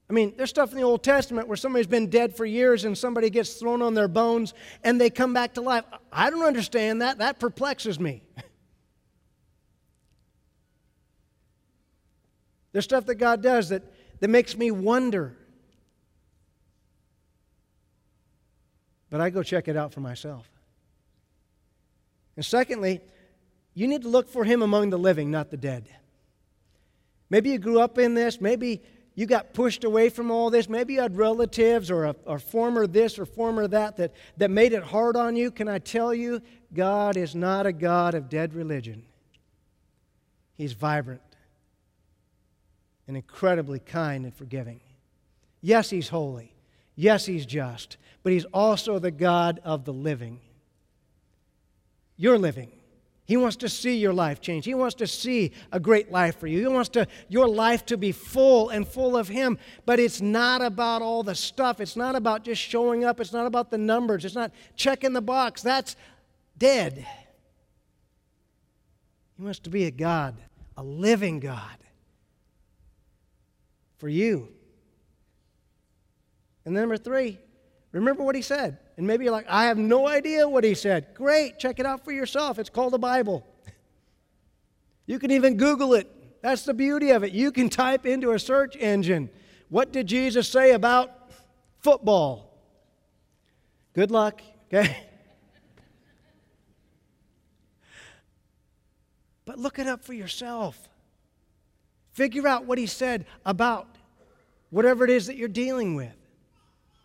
I 0.09 0.13
mean, 0.13 0.33
there's 0.35 0.49
stuff 0.49 0.71
in 0.71 0.77
the 0.77 0.83
Old 0.83 1.03
Testament 1.03 1.47
where 1.47 1.57
somebody's 1.57 1.85
been 1.85 2.09
dead 2.09 2.35
for 2.35 2.43
years 2.43 2.85
and 2.85 2.97
somebody 2.97 3.29
gets 3.29 3.53
thrown 3.53 3.83
on 3.83 3.93
their 3.93 4.07
bones 4.07 4.55
and 4.83 4.99
they 4.99 5.11
come 5.11 5.31
back 5.31 5.53
to 5.53 5.61
life. 5.61 5.85
I 6.11 6.31
don't 6.31 6.43
understand 6.43 7.03
that. 7.03 7.19
That 7.19 7.39
perplexes 7.39 7.99
me. 7.99 8.23
There's 12.71 12.85
stuff 12.85 13.05
that 13.05 13.15
God 13.15 13.43
does 13.43 13.69
that, 13.69 13.83
that 14.21 14.29
makes 14.29 14.57
me 14.57 14.71
wonder. 14.71 15.37
But 19.11 19.21
I 19.21 19.29
go 19.29 19.43
check 19.43 19.67
it 19.67 19.77
out 19.77 19.93
for 19.93 19.99
myself. 19.99 20.49
And 22.35 22.45
secondly, 22.45 23.01
you 23.73 23.87
need 23.87 24.03
to 24.03 24.09
look 24.09 24.29
for 24.29 24.43
him 24.43 24.61
among 24.61 24.89
the 24.89 24.97
living, 24.97 25.31
not 25.31 25.49
the 25.49 25.57
dead. 25.57 25.87
Maybe 27.29 27.51
you 27.51 27.57
grew 27.57 27.79
up 27.79 27.97
in 27.97 28.13
this. 28.13 28.39
Maybe 28.39 28.81
you 29.15 29.25
got 29.25 29.53
pushed 29.53 29.83
away 29.83 30.09
from 30.09 30.31
all 30.31 30.49
this. 30.49 30.69
Maybe 30.69 30.95
you 30.95 31.01
had 31.01 31.17
relatives 31.17 31.89
or 31.91 32.05
a 32.05 32.15
or 32.25 32.39
former 32.39 32.87
this 32.87 33.17
or 33.17 33.25
former 33.25 33.67
that, 33.67 33.97
that 33.97 34.13
that 34.37 34.51
made 34.51 34.73
it 34.73 34.83
hard 34.83 35.15
on 35.15 35.35
you. 35.35 35.51
Can 35.51 35.67
I 35.67 35.79
tell 35.79 36.13
you, 36.13 36.41
God 36.73 37.17
is 37.17 37.35
not 37.35 37.65
a 37.65 37.73
God 37.73 38.13
of 38.13 38.29
dead 38.29 38.53
religion. 38.53 39.03
He's 40.55 40.73
vibrant 40.73 41.21
and 43.07 43.17
incredibly 43.17 43.79
kind 43.79 44.25
and 44.25 44.33
forgiving. 44.33 44.79
Yes, 45.61 45.89
He's 45.89 46.09
holy. 46.09 46.53
Yes, 46.95 47.25
He's 47.25 47.45
just. 47.45 47.97
But 48.21 48.33
He's 48.33 48.45
also 48.45 48.99
the 48.99 49.11
God 49.11 49.59
of 49.63 49.85
the 49.85 49.93
living 49.93 50.39
you're 52.17 52.37
living. 52.37 52.71
He 53.25 53.37
wants 53.37 53.55
to 53.57 53.69
see 53.69 53.97
your 53.97 54.13
life 54.13 54.41
change. 54.41 54.65
He 54.65 54.73
wants 54.73 54.95
to 54.95 55.07
see 55.07 55.53
a 55.71 55.79
great 55.79 56.11
life 56.11 56.39
for 56.39 56.47
you. 56.47 56.59
He 56.59 56.67
wants 56.67 56.89
to, 56.89 57.07
your 57.29 57.47
life 57.47 57.85
to 57.85 57.97
be 57.97 58.11
full 58.11 58.69
and 58.69 58.85
full 58.85 59.15
of 59.15 59.29
Him. 59.29 59.57
But 59.85 59.99
it's 59.99 60.19
not 60.19 60.61
about 60.61 61.01
all 61.01 61.23
the 61.23 61.35
stuff. 61.35 61.79
It's 61.79 61.95
not 61.95 62.15
about 62.15 62.43
just 62.43 62.61
showing 62.61 63.05
up. 63.05 63.21
It's 63.21 63.31
not 63.31 63.45
about 63.45 63.71
the 63.71 63.77
numbers. 63.77 64.25
It's 64.25 64.35
not 64.35 64.51
checking 64.75 65.13
the 65.13 65.21
box. 65.21 65.61
That's 65.61 65.95
dead. 66.57 67.07
He 69.37 69.43
wants 69.43 69.59
to 69.59 69.69
be 69.69 69.85
a 69.85 69.91
God, 69.91 70.35
a 70.75 70.83
living 70.83 71.39
God 71.39 71.77
for 73.97 74.09
you. 74.09 74.49
And 76.65 76.75
number 76.75 76.97
three, 76.97 77.39
remember 77.93 78.23
what 78.23 78.35
he 78.35 78.41
said. 78.41 78.79
And 78.97 79.07
maybe 79.07 79.25
you're 79.25 79.33
like, 79.33 79.47
I 79.49 79.65
have 79.65 79.77
no 79.77 80.07
idea 80.07 80.47
what 80.47 80.63
he 80.63 80.75
said. 80.75 81.07
Great, 81.15 81.57
check 81.57 81.79
it 81.79 81.85
out 81.85 82.05
for 82.05 82.11
yourself. 82.11 82.59
It's 82.59 82.69
called 82.69 82.93
the 82.93 82.99
Bible. 82.99 83.45
You 85.05 85.19
can 85.19 85.31
even 85.31 85.57
Google 85.57 85.93
it. 85.93 86.09
That's 86.41 86.63
the 86.63 86.73
beauty 86.73 87.11
of 87.11 87.23
it. 87.23 87.31
You 87.31 87.51
can 87.51 87.69
type 87.69 88.05
into 88.05 88.31
a 88.31 88.39
search 88.39 88.75
engine, 88.75 89.29
what 89.69 89.91
did 89.91 90.07
Jesus 90.07 90.47
say 90.47 90.71
about 90.71 91.31
football? 91.79 92.53
Good 93.93 94.11
luck, 94.11 94.41
okay? 94.67 94.97
But 99.45 99.59
look 99.59 99.77
it 99.77 99.87
up 99.87 100.05
for 100.05 100.13
yourself. 100.13 100.89
Figure 102.13 102.47
out 102.47 102.65
what 102.65 102.77
he 102.77 102.85
said 102.85 103.25
about 103.45 103.97
whatever 104.69 105.03
it 105.03 105.09
is 105.09 105.27
that 105.27 105.35
you're 105.35 105.49
dealing 105.49 105.95
with. 105.95 106.15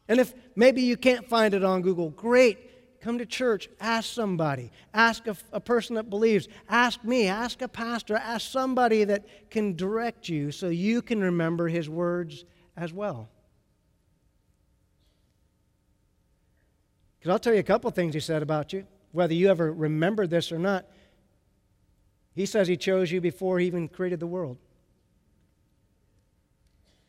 And 0.09 0.18
if 0.18 0.35
maybe 0.57 0.83
you 0.83 0.97
can't 0.97 1.29
find 1.29 1.55
it 1.55 1.62
on 1.62 1.83
Google, 1.83 2.11
great. 2.11 3.01
Come 3.01 3.18
to 3.18 3.27
church, 3.27 3.68
ask 3.81 4.12
somebody, 4.12 4.73
ask 4.92 5.29
a, 5.29 5.37
a, 5.53 5.61
person 5.61 5.94
that 5.94 6.11
believes, 6.11 6.49
ask 6.68 7.05
me, 7.05 7.29
ask 7.29 7.62
a 7.62 7.68
pastor, 7.68 8.16
ask 8.16 8.51
somebody 8.51 9.05
that 9.05 9.51
can 9.51 9.77
direct 9.77 10.29
you 10.29 10.51
so 10.51 10.68
you 10.68 11.01
can 11.01 11.21
remember 11.21 11.68
his 11.68 11.88
words 11.88 12.44
as 12.77 12.92
well. 12.92 13.29
Because 17.18 17.31
I'll 17.31 17.38
tell 17.38 17.55
you 17.55 17.61
a 17.61 17.64
couple 17.64 17.88
things 17.92 18.14
he 18.14 18.21
said 18.21 18.42
about 18.42 18.73
you, 18.73 18.85
whether 19.12 19.35
you 19.35 19.49
ever 19.49 19.73
remember 19.73 20.27
this 20.27 20.51
or 20.51 20.59
not. 20.59 20.85
He 22.35 22.47
says 22.47 22.66
he 22.66 22.77
chose 22.77 23.12
you 23.12 23.21
before 23.21 23.61
he 23.61 23.66
even 23.66 23.88
created 23.88 24.18
the 24.18 24.27
world. 24.27 24.59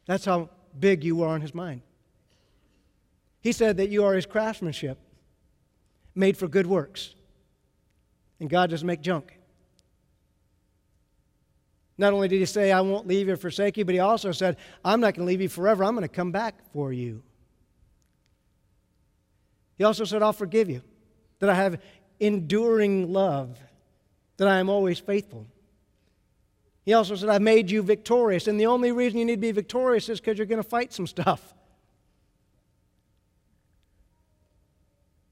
That's 0.05 0.25
how 0.25 0.49
big 0.79 1.03
you 1.03 1.23
are 1.23 1.29
on 1.29 1.41
his 1.41 1.53
mind. 1.53 1.81
He 3.41 3.51
said 3.51 3.77
that 3.77 3.89
you 3.89 4.03
are 4.03 4.13
his 4.13 4.25
craftsmanship, 4.25 4.97
made 6.13 6.37
for 6.37 6.47
good 6.47 6.67
works. 6.67 7.15
And 8.39 8.49
God 8.49 8.69
doesn't 8.69 8.85
make 8.85 9.01
junk. 9.01 9.37
Not 11.97 12.13
only 12.13 12.29
did 12.29 12.39
he 12.39 12.45
say, 12.45 12.71
I 12.71 12.79
won't 12.81 13.07
leave 13.07 13.27
you 13.27 13.33
or 13.33 13.37
forsake 13.37 13.75
you, 13.77 13.83
but 13.83 13.93
he 13.93 13.99
also 13.99 14.31
said, 14.31 14.55
I'm 14.85 15.01
not 15.01 15.15
going 15.15 15.25
to 15.25 15.29
leave 15.29 15.41
you 15.41 15.49
forever. 15.49 15.83
I'm 15.83 15.95
going 15.95 16.07
to 16.07 16.13
come 16.13 16.31
back 16.31 16.55
for 16.71 16.93
you. 16.93 17.21
He 19.77 19.83
also 19.83 20.05
said, 20.05 20.21
I'll 20.21 20.33
forgive 20.33 20.69
you, 20.69 20.81
that 21.39 21.49
I 21.49 21.55
have 21.55 21.81
enduring 22.19 23.11
love, 23.11 23.57
that 24.37 24.47
I 24.47 24.59
am 24.59 24.69
always 24.69 24.99
faithful. 24.99 25.45
He 26.85 26.93
also 26.93 27.15
said, 27.15 27.29
I've 27.29 27.41
made 27.41 27.69
you 27.69 27.83
victorious. 27.83 28.47
And 28.47 28.59
the 28.59 28.65
only 28.65 28.91
reason 28.91 29.19
you 29.19 29.25
need 29.25 29.35
to 29.35 29.41
be 29.41 29.51
victorious 29.51 30.09
is 30.09 30.19
because 30.19 30.37
you're 30.37 30.47
going 30.47 30.63
to 30.63 30.67
fight 30.67 30.91
some 30.91 31.07
stuff. 31.07 31.53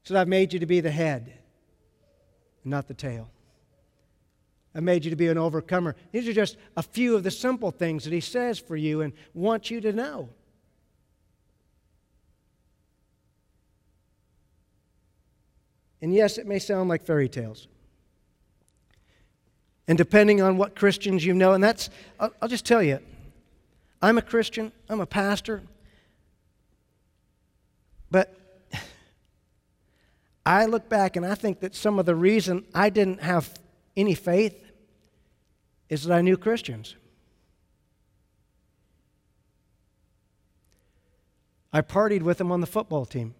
Said, 0.08 0.16
I've 0.16 0.28
made 0.28 0.54
you 0.54 0.58
to 0.58 0.66
be 0.66 0.80
the 0.80 0.90
head, 0.90 1.34
not 2.64 2.88
the 2.88 2.94
tail. 2.94 3.28
I 4.74 4.80
made 4.80 5.04
you 5.04 5.10
to 5.10 5.16
be 5.16 5.28
an 5.28 5.36
overcomer. 5.36 5.96
These 6.12 6.26
are 6.28 6.32
just 6.32 6.56
a 6.76 6.82
few 6.82 7.14
of 7.14 7.24
the 7.24 7.30
simple 7.30 7.70
things 7.70 8.04
that 8.04 8.12
he 8.12 8.20
says 8.20 8.58
for 8.58 8.74
you 8.74 9.02
and 9.02 9.12
wants 9.34 9.70
you 9.70 9.80
to 9.82 9.92
know. 9.92 10.30
And 16.00 16.14
yes, 16.14 16.38
it 16.38 16.46
may 16.46 16.58
sound 16.58 16.88
like 16.88 17.04
fairy 17.04 17.28
tales. 17.28 17.66
And 19.88 19.98
depending 19.98 20.40
on 20.40 20.56
what 20.56 20.74
Christians 20.74 21.24
you 21.24 21.34
know, 21.34 21.52
and 21.52 21.62
that's, 21.62 21.90
I'll, 22.18 22.32
I'll 22.40 22.48
just 22.48 22.64
tell 22.64 22.82
you, 22.82 23.00
I'm 24.00 24.16
a 24.16 24.22
Christian, 24.22 24.72
I'm 24.88 25.00
a 25.00 25.06
pastor, 25.06 25.62
but 28.10 28.37
I 30.48 30.64
look 30.64 30.88
back 30.88 31.16
and 31.16 31.26
I 31.26 31.34
think 31.34 31.60
that 31.60 31.74
some 31.74 31.98
of 31.98 32.06
the 32.06 32.14
reason 32.14 32.64
I 32.74 32.88
didn't 32.88 33.20
have 33.20 33.60
any 33.98 34.14
faith 34.14 34.56
is 35.90 36.04
that 36.04 36.14
I 36.14 36.22
knew 36.22 36.38
Christians. 36.38 36.96
I 41.70 41.82
partied 41.82 42.22
with 42.22 42.38
them 42.38 42.50
on 42.50 42.62
the 42.62 42.66
football 42.66 43.04
team. 43.04 43.34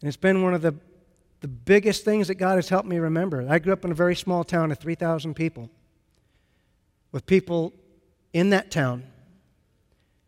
And 0.00 0.06
it's 0.08 0.16
been 0.16 0.44
one 0.44 0.54
of 0.54 0.62
the 0.62 0.76
the 1.40 1.48
biggest 1.48 2.04
things 2.04 2.28
that 2.28 2.36
God 2.36 2.54
has 2.54 2.70
helped 2.70 2.88
me 2.88 2.96
remember. 2.96 3.44
I 3.50 3.58
grew 3.58 3.72
up 3.74 3.84
in 3.84 3.90
a 3.90 3.94
very 3.94 4.16
small 4.16 4.44
town 4.44 4.72
of 4.72 4.78
3,000 4.78 5.34
people, 5.34 5.68
with 7.12 7.26
people 7.26 7.74
in 8.32 8.48
that 8.48 8.70
town, 8.70 9.02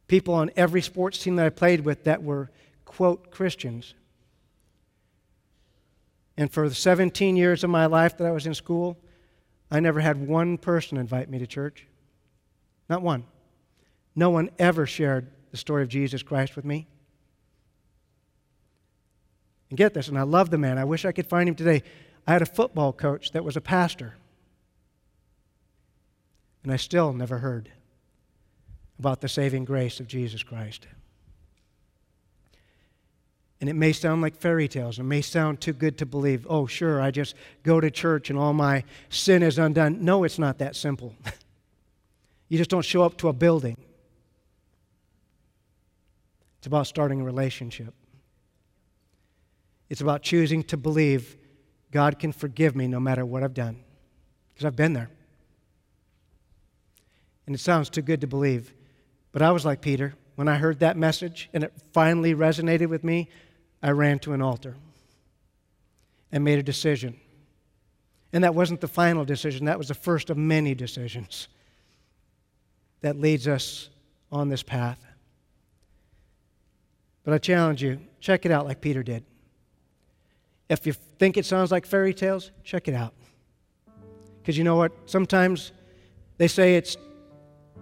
people 0.09 0.35
on 0.35 0.51
every 0.57 0.83
sports 0.83 1.19
team 1.19 1.37
that 1.37 1.47
I 1.47 1.51
played 1.51 1.81
with 1.85 2.05
that 2.05 2.23
were, 2.23 2.51
quote, 2.85 3.31
Christians. 3.31 3.95
And 6.37 6.53
for 6.53 6.69
the 6.69 6.75
17 6.75 7.37
years 7.37 7.65
of 7.65 7.71
my 7.71 7.87
life 7.87 8.17
that 8.19 8.27
I 8.27 8.31
was 8.31 8.47
in 8.47 8.55
school, 8.55 8.99
I 9.71 9.81
never 9.81 10.01
had 10.01 10.27
one 10.27 10.59
person 10.59 10.99
invite 10.99 11.29
me 11.29 11.39
to 11.39 11.47
church. 11.47 11.87
Not 12.89 13.03
one. 13.03 13.25
No 14.15 14.31
one 14.31 14.51
ever 14.59 14.87
shared 14.87 15.31
the 15.51 15.57
story 15.57 15.83
of 15.83 15.89
Jesus 15.89 16.23
Christ 16.23 16.57
with 16.57 16.65
me. 16.65 16.87
And 19.71 19.77
get 19.77 19.95
this, 19.95 20.09
and 20.09 20.19
I 20.19 20.23
love 20.23 20.51
the 20.51 20.59
man. 20.59 20.79
I 20.79 20.85
wish 20.85 21.05
I 21.05 21.13
could 21.13 21.27
find 21.27 21.49
him 21.49 21.57
today. 21.57 21.83
I 22.27 22.33
had 22.33 22.43
a 22.43 22.47
football 22.47 22.93
coach 22.93 23.33
that 23.33 23.45
was 23.45 23.57
a 23.57 23.61
pastor. 23.61 24.15
And 26.63 26.73
I 26.73 26.77
still 26.77 27.13
never 27.13 27.39
heard 27.39 27.71
about 28.99 29.21
the 29.21 29.29
saving 29.29 29.65
grace 29.65 30.01
of 30.01 30.07
Jesus 30.07 30.43
Christ. 30.43 30.87
And 33.61 33.71
it 33.71 33.75
may 33.75 33.93
sound 33.93 34.21
like 34.21 34.37
fairy 34.37 34.69
tales. 34.69 34.99
It 34.99 35.05
may 35.05 35.23
sound 35.23 35.61
too 35.61 35.73
good 35.73 35.97
to 35.99 36.07
believe. 36.07 36.47
Oh, 36.49 36.67
sure, 36.67 37.01
I 37.01 37.11
just 37.11 37.35
go 37.63 37.81
to 37.81 37.91
church 37.91 38.29
and 38.29 38.39
all 38.39 38.53
my 38.53 38.85
sin 39.09 39.43
is 39.43 39.59
undone. 39.59 40.05
No, 40.05 40.25
it's 40.25 40.39
not 40.39 40.59
that 40.59 40.77
simple. 40.77 41.15
you 42.49 42.59
just 42.59 42.69
don't 42.69 42.85
show 42.85 43.03
up 43.03 43.17
to 43.19 43.29
a 43.29 43.33
building. 43.33 43.79
It's 46.59 46.67
about 46.67 46.87
starting 46.87 47.21
a 47.21 47.25
relationship. 47.25 47.95
It's 49.89 50.01
about 50.01 50.23
choosing 50.23 50.63
to 50.65 50.77
believe 50.77 51.37
God 51.93 52.19
can 52.19 52.33
forgive 52.33 52.77
me 52.77 52.89
no 52.89 53.01
matter 53.01 53.25
what 53.25 53.43
I've 53.43 53.55
done. 53.55 53.83
Because 54.53 54.67
I've 54.67 54.77
been 54.77 54.93
there. 54.93 55.09
And 57.47 57.55
it 57.55 57.59
sounds 57.61 57.89
too 57.89 58.03
good 58.03 58.21
to 58.23 58.27
believe. 58.27 58.75
But 59.37 59.43
I 59.43 59.51
was 59.53 59.67
like 59.67 59.83
Peter. 59.83 60.15
When 60.37 60.49
I 60.49 60.57
heard 60.57 60.79
that 60.79 60.97
message 60.97 61.51
and 61.53 61.63
it 61.63 61.71
finally 61.93 62.35
resonated 62.35 62.87
with 62.87 63.05
me, 63.05 63.29
I 63.83 63.91
ran 63.91 64.19
to 64.21 64.33
an 64.33 64.41
altar 64.41 64.77
and 66.33 66.43
made 66.43 66.59
a 66.59 66.63
decision. 66.63 67.21
And 68.33 68.43
that 68.45 68.55
wasn't 68.55 68.81
the 68.81 68.89
final 68.89 69.27
decision, 69.27 69.67
that 69.67 69.77
was 69.77 69.89
the 69.89 69.95
first 69.95 70.31
of 70.31 70.39
many 70.39 70.75
decisions 70.75 71.49
that 73.03 73.21
leads 73.21 73.47
us 73.47 73.91
on 74.33 74.49
this 74.49 74.63
path. 74.63 75.05
But 77.23 77.35
I 77.35 77.37
challenge 77.37 77.83
you 77.83 78.01
check 78.21 78.47
it 78.47 78.51
out 78.51 78.65
like 78.65 78.81
Peter 78.81 79.03
did. 79.03 79.23
If 80.71 80.87
you 80.87 80.95
think 80.95 81.37
it 81.37 81.45
sounds 81.45 81.71
like 81.71 81.85
fairy 81.85 82.15
tales, 82.15 82.53
check 82.65 82.89
it 82.89 82.95
out. 82.95 83.13
Because 84.41 84.57
you 84.57 84.65
know 84.65 84.77
what? 84.77 84.93
Sometimes 85.05 85.73
they 86.39 86.49
say 86.49 86.77
it's, 86.77 86.97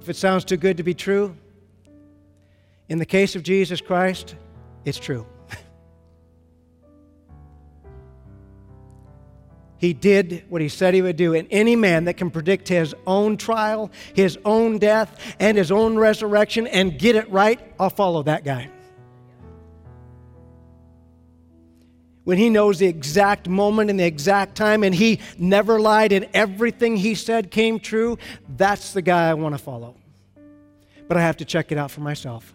if 0.00 0.08
it 0.08 0.16
sounds 0.16 0.44
too 0.44 0.56
good 0.56 0.78
to 0.78 0.82
be 0.82 0.94
true, 0.94 1.36
in 2.88 2.99
the 2.99 3.07
case 3.07 3.37
of 3.37 3.42
Jesus 3.42 3.81
Christ, 3.81 4.35
it's 4.85 4.99
true. 4.99 5.27
he 9.77 9.92
did 9.92 10.44
what 10.49 10.61
he 10.61 10.68
said 10.68 10.94
he 10.94 11.03
would 11.03 11.16
do. 11.16 11.35
And 11.35 11.49
any 11.51 11.77
man 11.77 12.05
that 12.05 12.14
can 12.14 12.31
predict 12.31 12.68
his 12.68 12.94
own 13.07 13.37
trial, 13.37 13.90
his 14.14 14.38
own 14.44 14.79
death, 14.79 15.37
and 15.38 15.57
his 15.57 15.73
own 15.73 15.97
resurrection 15.97 16.66
and 16.66 16.99
get 16.99 17.16
it 17.16 17.31
right, 17.31 17.61
I'll 17.79 17.90
follow 17.90 18.23
that 18.25 18.44
guy. 18.44 18.70
when 22.25 22.38
he 22.38 22.51
knows 22.51 22.79
the 22.79 22.87
exact 22.87 23.49
moment 23.49 23.90
and 23.90 24.01
the 24.01 24.05
exact 24.05 24.57
time 24.57 24.83
and 24.83 24.94
he 24.94 25.20
never 25.38 25.79
lied 25.79 26.12
and 26.12 26.27
everything 26.35 26.97
he 26.97 27.14
said 27.14 27.51
came 27.51 27.79
true, 27.79 28.18
that's 28.57 28.92
the 28.92 29.03
guy 29.03 29.29
I 29.29 29.35
want 29.35 29.55
to 29.55 29.62
follow. 29.62 29.94
But 31.07 31.18
I 31.18 31.20
have 31.20 31.37
to 31.38 31.44
check 31.44 31.70
it 31.70 31.79
out 31.79 31.90
for 31.90 32.01
myself. 32.01 32.55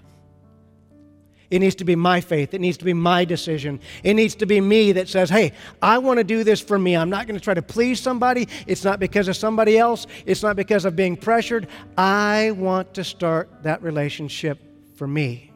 It 1.49 1.59
needs 1.59 1.75
to 1.75 1.83
be 1.83 1.95
my 1.95 2.21
faith. 2.21 2.53
It 2.53 2.61
needs 2.61 2.77
to 2.77 2.85
be 2.85 2.93
my 2.93 3.25
decision. 3.25 3.79
It 4.03 4.13
needs 4.13 4.35
to 4.35 4.45
be 4.45 4.61
me 4.61 4.91
that 4.91 5.07
says, 5.07 5.29
hey, 5.29 5.53
I 5.81 5.97
want 5.97 6.19
to 6.19 6.23
do 6.23 6.43
this 6.43 6.61
for 6.61 6.77
me. 6.77 6.95
I'm 6.95 7.09
not 7.09 7.25
going 7.25 7.39
to 7.39 7.43
try 7.43 7.55
to 7.55 7.61
please 7.61 7.99
somebody. 7.99 8.47
It's 8.67 8.83
not 8.83 8.99
because 8.99 9.27
of 9.27 9.35
somebody 9.35 9.77
else. 9.77 10.05
It's 10.27 10.43
not 10.43 10.55
because 10.55 10.85
of 10.85 10.95
being 10.95 11.17
pressured. 11.17 11.67
I 11.97 12.51
want 12.51 12.93
to 12.93 13.03
start 13.03 13.49
that 13.63 13.81
relationship 13.81 14.59
for 14.95 15.07
me. 15.07 15.51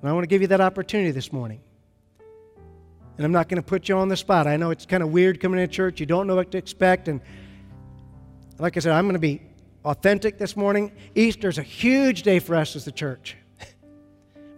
And 0.00 0.08
I 0.08 0.12
want 0.12 0.22
to 0.22 0.28
give 0.28 0.40
you 0.40 0.48
that 0.48 0.60
opportunity 0.60 1.10
this 1.10 1.32
morning. 1.32 1.60
And 3.16 3.26
I'm 3.26 3.32
not 3.32 3.48
going 3.48 3.60
to 3.60 3.66
put 3.66 3.88
you 3.88 3.96
on 3.96 4.08
the 4.08 4.16
spot. 4.16 4.46
I 4.46 4.56
know 4.56 4.70
it's 4.70 4.86
kind 4.86 5.02
of 5.02 5.10
weird 5.10 5.40
coming 5.40 5.58
to 5.58 5.66
church. 5.66 5.98
You 5.98 6.06
don't 6.06 6.28
know 6.28 6.36
what 6.36 6.52
to 6.52 6.58
expect. 6.58 7.08
And 7.08 7.20
like 8.58 8.76
I 8.76 8.80
said, 8.80 8.92
I'm 8.92 9.04
going 9.04 9.14
to 9.14 9.20
be 9.20 9.42
authentic 9.84 10.38
this 10.38 10.56
morning. 10.56 10.92
Easter's 11.16 11.58
a 11.58 11.62
huge 11.62 12.22
day 12.22 12.38
for 12.38 12.54
us 12.54 12.76
as 12.76 12.84
the 12.84 12.92
church. 12.92 13.36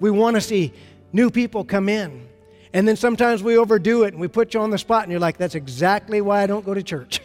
We 0.01 0.11
want 0.11 0.37
to 0.37 0.41
see 0.41 0.73
new 1.13 1.31
people 1.31 1.65
come 1.65 1.89
in. 1.89 2.29
And 2.73 2.89
then 2.89 2.97
sometimes 2.97 3.43
we 3.43 3.57
overdo 3.57 4.03
it 4.03 4.15
and 4.15 4.21
we 4.21 4.27
put 4.27 4.53
you 4.53 4.61
on 4.61 4.71
the 4.71 4.79
spot, 4.79 5.05
and 5.05 5.13
you're 5.13 5.21
like, 5.21 5.37
that's 5.37 5.55
exactly 5.55 6.21
why 6.21 6.43
I 6.43 6.47
don't 6.47 6.65
go 6.65 6.75
to 6.75 6.83
church. 6.83 7.21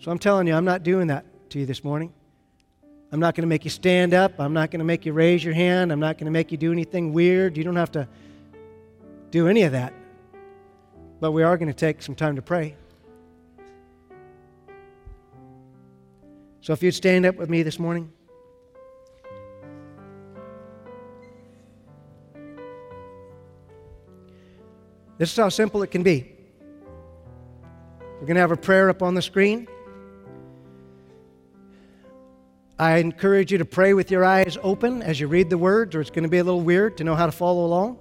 So 0.00 0.10
I'm 0.10 0.18
telling 0.18 0.46
you, 0.46 0.54
I'm 0.54 0.64
not 0.64 0.82
doing 0.82 1.06
that 1.08 1.24
to 1.50 1.60
you 1.60 1.66
this 1.66 1.84
morning. 1.84 2.12
I'm 3.12 3.20
not 3.20 3.36
going 3.36 3.42
to 3.42 3.48
make 3.48 3.64
you 3.64 3.70
stand 3.70 4.14
up. 4.14 4.40
I'm 4.40 4.52
not 4.52 4.72
going 4.72 4.80
to 4.80 4.84
make 4.84 5.06
you 5.06 5.12
raise 5.12 5.44
your 5.44 5.54
hand. 5.54 5.92
I'm 5.92 6.00
not 6.00 6.18
going 6.18 6.24
to 6.24 6.32
make 6.32 6.50
you 6.50 6.58
do 6.58 6.72
anything 6.72 7.12
weird. 7.12 7.56
You 7.56 7.62
don't 7.62 7.76
have 7.76 7.92
to 7.92 8.08
do 9.30 9.46
any 9.46 9.62
of 9.62 9.72
that. 9.72 9.94
But 11.20 11.30
we 11.30 11.44
are 11.44 11.56
going 11.56 11.68
to 11.68 11.74
take 11.74 12.02
some 12.02 12.16
time 12.16 12.34
to 12.34 12.42
pray. 12.42 12.74
So 16.60 16.72
if 16.72 16.82
you'd 16.82 16.92
stand 16.92 17.24
up 17.26 17.36
with 17.36 17.48
me 17.48 17.62
this 17.62 17.78
morning. 17.78 18.10
This 25.18 25.30
is 25.30 25.36
how 25.36 25.48
simple 25.48 25.82
it 25.82 25.90
can 25.90 26.02
be. 26.02 26.32
We're 28.20 28.26
going 28.26 28.34
to 28.34 28.40
have 28.40 28.50
a 28.50 28.56
prayer 28.56 28.90
up 28.90 29.02
on 29.02 29.14
the 29.14 29.22
screen. 29.22 29.66
I 32.78 32.98
encourage 32.98 33.50
you 33.50 33.58
to 33.58 33.64
pray 33.64 33.94
with 33.94 34.10
your 34.10 34.24
eyes 34.24 34.58
open 34.62 35.02
as 35.02 35.18
you 35.18 35.28
read 35.28 35.48
the 35.48 35.56
words, 35.56 35.94
or 35.94 36.02
it's 36.02 36.10
going 36.10 36.24
to 36.24 36.28
be 36.28 36.38
a 36.38 36.44
little 36.44 36.60
weird 36.60 36.98
to 36.98 37.04
know 37.04 37.14
how 37.14 37.24
to 37.24 37.32
follow 37.32 37.64
along. 37.64 37.98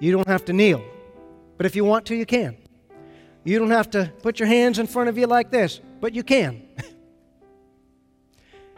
You 0.00 0.12
don't 0.12 0.28
have 0.28 0.44
to 0.46 0.52
kneel, 0.52 0.84
but 1.56 1.64
if 1.64 1.74
you 1.74 1.84
want 1.84 2.06
to, 2.06 2.14
you 2.14 2.26
can. 2.26 2.56
You 3.44 3.58
don't 3.58 3.70
have 3.70 3.90
to 3.90 4.12
put 4.22 4.38
your 4.38 4.48
hands 4.48 4.78
in 4.78 4.86
front 4.86 5.08
of 5.08 5.16
you 5.16 5.26
like 5.26 5.50
this, 5.50 5.80
but 6.00 6.14
you 6.14 6.22
can. 6.22 6.62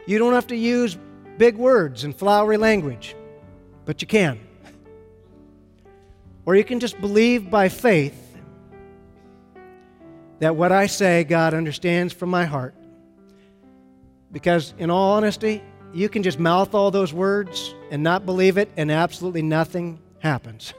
you 0.05 0.17
don't 0.17 0.33
have 0.33 0.47
to 0.47 0.55
use 0.55 0.97
big 1.37 1.57
words 1.57 2.05
and 2.05 2.15
flowery 2.15 2.57
language, 2.57 3.15
but 3.85 4.01
you 4.01 4.07
can. 4.07 4.39
Or 6.51 6.55
you 6.55 6.65
can 6.65 6.81
just 6.81 6.99
believe 6.99 7.49
by 7.49 7.69
faith 7.69 8.37
that 10.39 10.53
what 10.53 10.73
I 10.73 10.87
say, 10.87 11.23
God 11.23 11.53
understands 11.53 12.11
from 12.11 12.29
my 12.29 12.43
heart. 12.43 12.75
Because, 14.33 14.73
in 14.77 14.89
all 14.89 15.13
honesty, 15.13 15.63
you 15.93 16.09
can 16.09 16.23
just 16.23 16.39
mouth 16.39 16.75
all 16.75 16.91
those 16.91 17.13
words 17.13 17.73
and 17.89 18.03
not 18.03 18.25
believe 18.25 18.57
it, 18.57 18.69
and 18.75 18.91
absolutely 18.91 19.41
nothing 19.41 20.01
happens. 20.19 20.73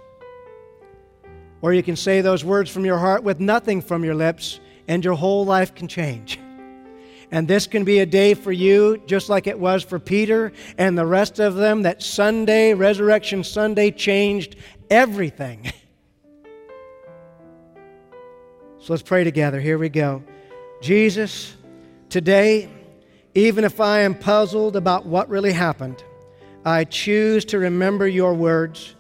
Or 1.63 1.73
you 1.73 1.83
can 1.83 1.97
say 1.97 2.21
those 2.21 2.45
words 2.45 2.69
from 2.71 2.85
your 2.85 2.99
heart 2.99 3.23
with 3.23 3.41
nothing 3.41 3.81
from 3.81 4.05
your 4.05 4.15
lips, 4.15 4.61
and 4.89 5.03
your 5.03 5.15
whole 5.15 5.47
life 5.47 5.75
can 5.75 5.89
change. 5.89 6.39
And 7.31 7.49
this 7.49 7.67
can 7.67 7.85
be 7.85 8.01
a 8.01 8.05
day 8.05 8.35
for 8.35 8.53
you, 8.53 9.03
just 9.07 9.31
like 9.31 9.47
it 9.47 9.59
was 9.59 9.83
for 9.83 9.99
Peter 9.99 10.53
and 10.77 10.99
the 10.99 11.07
rest 11.07 11.39
of 11.39 11.55
them, 11.55 11.81
that 11.81 12.03
Sunday, 12.03 12.75
Resurrection 12.75 13.43
Sunday, 13.43 13.91
changed 13.91 14.57
everything. 14.93 15.73
So 18.79 18.93
let's 18.93 19.03
pray 19.03 19.25
together. 19.25 19.59
Here 19.59 19.79
we 19.79 19.89
go. 19.89 20.23
Jesus, 20.83 21.57
today, 22.11 22.69
even 23.35 23.65
if 23.65 23.81
I 23.81 24.01
am 24.01 24.15
puzzled 24.15 24.77
about 24.77 25.07
what 25.07 25.29
really 25.29 25.53
happened, 25.53 26.03
I 26.65 26.85
choose 26.85 27.45
to 27.47 27.59
remember 27.59 28.07
your 28.07 28.35
words. 28.35 28.95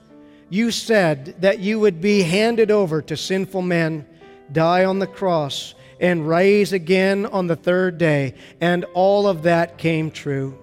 You 0.48 0.70
said 0.70 1.36
that 1.40 1.58
you 1.58 1.78
would 1.80 2.00
be 2.00 2.22
handed 2.22 2.70
over 2.70 3.02
to 3.02 3.16
sinful 3.16 3.62
men, 3.62 4.06
die 4.52 4.84
on 4.84 4.98
the 4.98 5.06
cross, 5.06 5.74
and 6.00 6.28
rise 6.28 6.72
again 6.72 7.26
on 7.26 7.48
the 7.48 7.56
third 7.56 7.98
day, 7.98 8.34
and 8.60 8.84
all 8.94 9.26
of 9.26 9.42
that 9.42 9.78
came 9.78 10.10
true. 10.10 10.58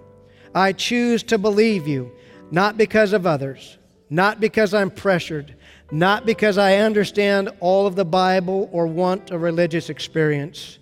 I 0.55 0.73
choose 0.73 1.23
to 1.23 1.37
believe 1.37 1.87
you, 1.87 2.11
not 2.51 2.77
because 2.77 3.13
of 3.13 3.27
others, 3.27 3.78
not 4.09 4.39
because 4.39 4.73
I'm 4.73 4.89
pressured, 4.89 5.55
not 5.91 6.25
because 6.25 6.57
I 6.57 6.77
understand 6.77 7.49
all 7.59 7.85
of 7.85 7.95
the 7.95 8.05
Bible 8.05 8.69
or 8.71 8.87
want 8.87 9.31
a 9.31 9.37
religious 9.37 9.89
experience, 9.89 10.79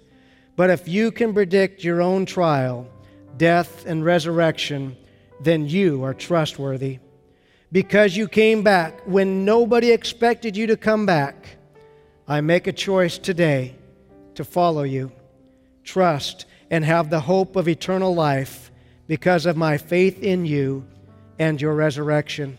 but 0.55 0.69
if 0.69 0.87
you 0.87 1.11
can 1.11 1.33
predict 1.33 1.83
your 1.83 2.01
own 2.01 2.25
trial, 2.25 2.87
death, 3.37 3.85
and 3.85 4.03
resurrection, 4.03 4.97
then 5.39 5.67
you 5.67 6.03
are 6.03 6.13
trustworthy. 6.13 6.99
Because 7.71 8.15
you 8.15 8.27
came 8.27 8.63
back 8.63 9.01
when 9.05 9.45
nobody 9.45 9.91
expected 9.91 10.55
you 10.55 10.67
to 10.67 10.77
come 10.77 11.05
back, 11.05 11.57
I 12.27 12.41
make 12.41 12.67
a 12.67 12.73
choice 12.73 13.17
today 13.17 13.75
to 14.35 14.43
follow 14.43 14.83
you, 14.83 15.11
trust, 15.83 16.45
and 16.71 16.83
have 16.83 17.09
the 17.09 17.19
hope 17.19 17.55
of 17.55 17.67
eternal 17.67 18.13
life 18.15 18.71
because 19.07 19.45
of 19.45 19.57
my 19.57 19.77
faith 19.77 20.21
in 20.21 20.45
you 20.45 20.85
and 21.39 21.61
your 21.61 21.73
resurrection. 21.73 22.57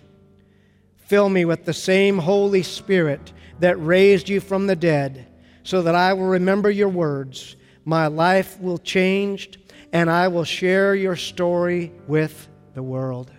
Fill 1.08 1.30
me 1.30 1.46
with 1.46 1.64
the 1.64 1.72
same 1.72 2.18
Holy 2.18 2.62
Spirit 2.62 3.32
that 3.60 3.82
raised 3.82 4.28
you 4.28 4.40
from 4.40 4.66
the 4.66 4.76
dead, 4.76 5.26
so 5.62 5.80
that 5.80 5.94
I 5.94 6.12
will 6.12 6.26
remember 6.26 6.70
your 6.70 6.90
words. 6.90 7.56
My 7.86 8.08
life 8.08 8.60
will 8.60 8.76
change 8.76 9.58
and 9.90 10.10
I 10.10 10.28
will 10.28 10.44
share 10.44 10.94
your 10.94 11.16
story 11.16 11.92
with 12.06 12.46
the 12.74 12.82
world. 12.82 13.32